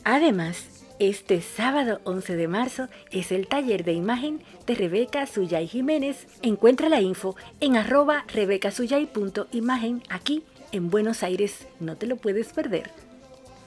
Además, 0.04 0.77
este 0.98 1.40
sábado 1.40 2.00
11 2.04 2.36
de 2.36 2.48
marzo 2.48 2.88
es 3.10 3.32
el 3.32 3.46
taller 3.46 3.84
de 3.84 3.92
imagen 3.92 4.40
de 4.66 4.74
Rebeca 4.74 5.26
Suyay 5.26 5.66
Jiménez. 5.66 6.26
Encuentra 6.42 6.88
la 6.88 7.00
info 7.00 7.36
en 7.60 7.76
arroba 7.76 8.24
rebecasuyay.imagen 8.32 10.02
aquí 10.08 10.42
en 10.72 10.90
Buenos 10.90 11.22
Aires. 11.22 11.66
No 11.80 11.96
te 11.96 12.06
lo 12.06 12.16
puedes 12.16 12.52
perder. 12.52 12.90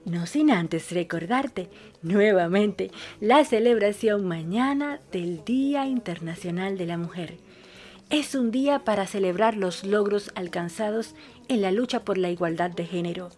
no 0.06 0.24
sin 0.26 0.50
antes 0.50 0.92
recordarte 0.92 1.68
nuevamente 2.00 2.90
la 3.20 3.44
celebración 3.44 4.24
mañana 4.24 5.00
del 5.12 5.44
Día 5.44 5.86
Internacional 5.86 6.78
de 6.78 6.86
la 6.86 6.96
Mujer. 6.96 7.36
Es 8.08 8.36
un 8.36 8.52
día 8.52 8.84
para 8.84 9.08
celebrar 9.08 9.56
los 9.56 9.84
logros 9.84 10.30
alcanzados 10.36 11.16
en 11.48 11.60
la 11.60 11.72
lucha 11.72 12.04
por 12.04 12.18
la 12.18 12.30
igualdad 12.30 12.70
de 12.70 12.86
género 12.86 13.30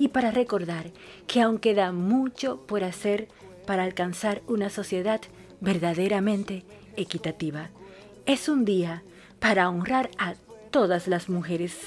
y 0.00 0.08
para 0.08 0.32
recordar 0.32 0.90
que 1.28 1.40
aún 1.40 1.58
queda 1.58 1.92
mucho 1.92 2.60
por 2.66 2.82
hacer 2.82 3.28
para 3.64 3.84
alcanzar 3.84 4.42
una 4.48 4.68
sociedad 4.68 5.20
verdaderamente 5.60 6.64
equitativa. 6.96 7.70
Es 8.26 8.48
un 8.48 8.64
día 8.64 9.04
para 9.38 9.70
honrar 9.70 10.10
a 10.18 10.34
todas 10.72 11.06
las 11.06 11.28
mujeres 11.28 11.78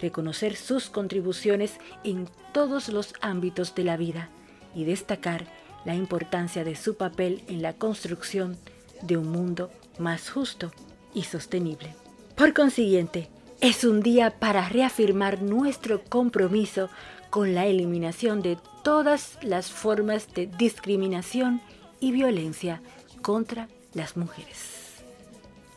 reconocer 0.00 0.56
sus 0.56 0.90
contribuciones 0.90 1.78
en 2.04 2.28
todos 2.52 2.88
los 2.88 3.14
ámbitos 3.20 3.74
de 3.74 3.84
la 3.84 3.96
vida 3.96 4.28
y 4.74 4.84
destacar 4.84 5.46
la 5.84 5.94
importancia 5.94 6.64
de 6.64 6.76
su 6.76 6.96
papel 6.96 7.42
en 7.48 7.62
la 7.62 7.72
construcción 7.72 8.56
de 9.02 9.16
un 9.16 9.30
mundo 9.30 9.70
más 9.98 10.30
justo 10.30 10.70
y 11.14 11.22
sostenible. 11.22 11.94
Por 12.36 12.52
consiguiente, 12.54 13.28
es 13.60 13.84
un 13.84 14.00
día 14.00 14.38
para 14.38 14.68
reafirmar 14.68 15.42
nuestro 15.42 16.04
compromiso 16.04 16.90
con 17.30 17.54
la 17.54 17.66
eliminación 17.66 18.40
de 18.40 18.56
todas 18.84 19.38
las 19.42 19.70
formas 19.70 20.32
de 20.34 20.46
discriminación 20.46 21.60
y 22.00 22.12
violencia 22.12 22.80
contra 23.22 23.68
las 23.94 24.16
mujeres. 24.16 25.02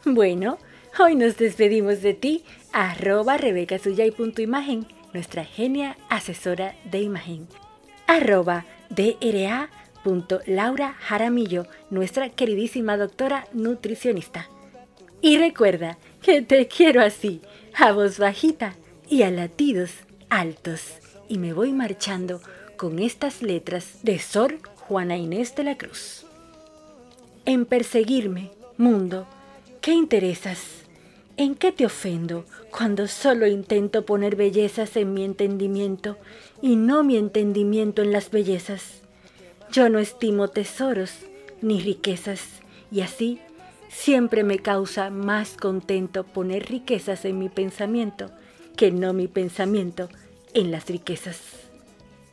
Bueno, 0.05 0.57
hoy 0.99 1.15
nos 1.15 1.37
despedimos 1.37 2.01
de 2.01 2.13
ti 2.13 2.43
arroba 2.71 3.37
rebecasuyay.imagen, 3.37 4.85
nuestra 5.13 5.45
genia 5.45 5.97
asesora 6.09 6.75
de 6.85 7.01
imagen, 7.01 7.47
arroba 8.07 8.65
DRA 8.89 9.69
Laura 10.47 10.95
Jaramillo, 10.99 11.67
nuestra 11.89 12.29
queridísima 12.29 12.97
doctora 12.97 13.47
nutricionista. 13.53 14.49
Y 15.21 15.37
recuerda 15.37 15.97
que 16.21 16.41
te 16.41 16.67
quiero 16.67 17.01
así, 17.01 17.41
a 17.75 17.91
voz 17.91 18.17
bajita 18.17 18.73
y 19.07 19.21
a 19.21 19.31
latidos 19.31 19.91
altos. 20.29 20.93
Y 21.29 21.37
me 21.37 21.53
voy 21.53 21.71
marchando 21.71 22.41
con 22.77 22.99
estas 22.99 23.43
letras 23.43 23.99
de 24.01 24.17
Sor 24.17 24.57
Juana 24.87 25.17
Inés 25.17 25.55
de 25.55 25.63
la 25.63 25.77
Cruz. 25.77 26.25
En 27.45 27.65
perseguirme, 27.65 28.51
mundo, 28.77 29.27
¿qué 29.81 29.93
interesas? 29.93 30.80
¿En 31.41 31.55
qué 31.55 31.71
te 31.71 31.87
ofendo 31.87 32.45
cuando 32.69 33.07
solo 33.07 33.47
intento 33.47 34.05
poner 34.05 34.35
bellezas 34.35 34.95
en 34.95 35.15
mi 35.15 35.23
entendimiento 35.23 36.17
y 36.61 36.75
no 36.75 37.03
mi 37.03 37.17
entendimiento 37.17 38.03
en 38.03 38.11
las 38.11 38.29
bellezas? 38.29 39.01
Yo 39.71 39.89
no 39.89 39.97
estimo 39.97 40.49
tesoros 40.49 41.13
ni 41.63 41.81
riquezas 41.81 42.43
y 42.91 43.01
así 43.01 43.39
siempre 43.89 44.43
me 44.43 44.59
causa 44.59 45.09
más 45.09 45.57
contento 45.57 46.25
poner 46.25 46.69
riquezas 46.69 47.25
en 47.25 47.39
mi 47.39 47.49
pensamiento 47.49 48.29
que 48.77 48.91
no 48.91 49.11
mi 49.13 49.27
pensamiento 49.27 50.09
en 50.53 50.69
las 50.69 50.85
riquezas. 50.85 51.39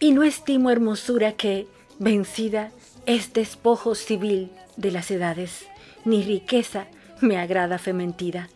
Y 0.01 0.13
no 0.13 0.23
estimo 0.23 0.71
hermosura 0.71 1.33
que, 1.33 1.67
vencida, 1.99 2.73
es 3.07 3.33
despojo 3.33 3.95
civil 3.95 4.51
de 4.77 4.91
las 4.91 5.11
edades, 5.11 5.65
ni 6.05 6.23
riqueza 6.23 6.89
me 7.23 7.39
agrada 7.39 7.79
fementida 7.79 8.51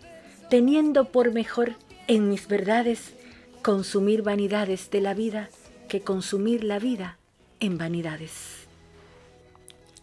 teniendo 0.52 1.06
por 1.06 1.32
mejor 1.32 1.76
en 2.08 2.28
mis 2.28 2.46
verdades 2.46 3.14
consumir 3.62 4.20
vanidades 4.20 4.90
de 4.90 5.00
la 5.00 5.14
vida 5.14 5.48
que 5.88 6.02
consumir 6.02 6.62
la 6.62 6.78
vida 6.78 7.16
en 7.58 7.78
vanidades. 7.78 8.66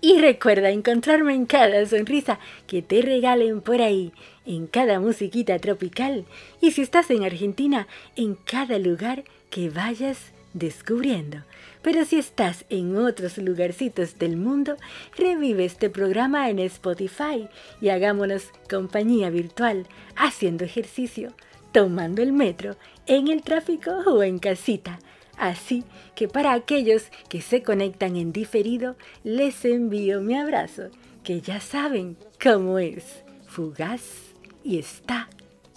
Y 0.01 0.17
recuerda 0.17 0.71
encontrarme 0.71 1.35
en 1.35 1.45
cada 1.45 1.85
sonrisa 1.85 2.39
que 2.65 2.81
te 2.81 3.03
regalen 3.03 3.61
por 3.61 3.79
ahí, 3.79 4.11
en 4.47 4.65
cada 4.65 4.99
musiquita 4.99 5.59
tropical 5.59 6.25
y 6.61 6.71
si 6.71 6.81
estás 6.81 7.11
en 7.11 7.25
Argentina, 7.25 7.87
en 8.15 8.33
cada 8.33 8.79
lugar 8.79 9.25
que 9.51 9.69
vayas 9.69 10.31
descubriendo. 10.55 11.43
Pero 11.81 12.03
si 12.03 12.17
estás 12.17 12.65
en 12.69 12.97
otros 12.97 13.37
lugarcitos 13.37 14.19
del 14.19 14.35
mundo, 14.35 14.75
revive 15.17 15.65
este 15.65 15.89
programa 15.89 16.49
en 16.49 16.59
Spotify 16.59 17.47
y 17.79 17.89
hagámonos 17.89 18.51
compañía 18.69 19.29
virtual, 19.29 19.87
haciendo 20.15 20.65
ejercicio, 20.65 21.33
tomando 21.71 22.21
el 22.21 22.33
metro, 22.33 22.75
en 23.05 23.29
el 23.29 23.43
tráfico 23.43 23.91
o 24.05 24.23
en 24.23 24.39
casita. 24.39 24.99
Así 25.37 25.85
que 26.15 26.27
para 26.27 26.53
aquellos 26.53 27.05
que 27.29 27.41
se 27.41 27.63
conectan 27.63 28.17
en 28.17 28.33
diferido, 28.33 28.97
les 29.23 29.63
envío 29.63 30.19
mi 30.19 30.35
abrazo, 30.37 30.89
que 31.23 31.39
ya 31.39 31.61
saben 31.61 32.17
cómo 32.43 32.77
es, 32.77 33.23
fugaz 33.47 34.33
y 34.65 34.79
está 34.79 35.29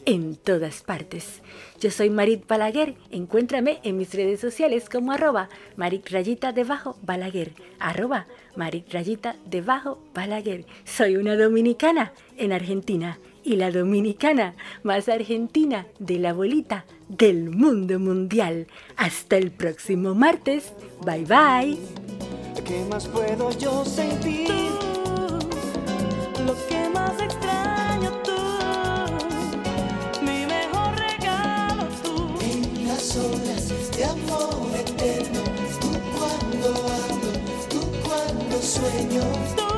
en 0.05 0.37
todas 0.37 0.83
partes. 0.83 1.43
Yo 1.81 1.91
soy 1.91 2.11
Marit 2.11 2.47
Balaguer, 2.47 2.95
encuéntrame 3.11 3.81
en 3.83 3.97
mis 3.97 4.15
redes 4.15 4.41
sociales 4.41 4.89
como 4.89 5.13
arroba 5.13 5.49
Marit 5.77 6.09
Rayita 6.09 6.53
debajo 6.53 6.97
Balaguer, 7.03 7.53
arroba 7.79 8.27
Marit 8.57 8.93
Rayita 8.93 9.37
debajo 9.47 9.99
Balaguer. 10.15 10.65
Soy 10.85 11.17
una 11.17 11.37
dominicana 11.37 12.13
en 12.37 12.53
Argentina 12.53 13.19
y 13.45 13.57
la 13.57 13.71
dominicana 13.71 14.55
más 14.83 15.09
argentina 15.09 15.87
de 15.99 16.19
la 16.19 16.33
bolita 16.33 16.85
del 17.09 17.51
mundo 17.51 17.99
mundial. 17.99 18.67
Hasta 18.97 19.37
el 19.37 19.51
próximo 19.51 20.15
martes. 20.15 20.73
Bye 21.05 21.25
bye. 21.25 21.79
¿Qué 22.65 22.85
más 22.89 23.09
puedo 23.09 23.51
yo 23.59 23.85
sentir? 23.85 24.53
lo 26.47 26.55
que 26.69 26.89
más 26.91 27.21
extraño 27.21 27.82
cuando 38.83 39.72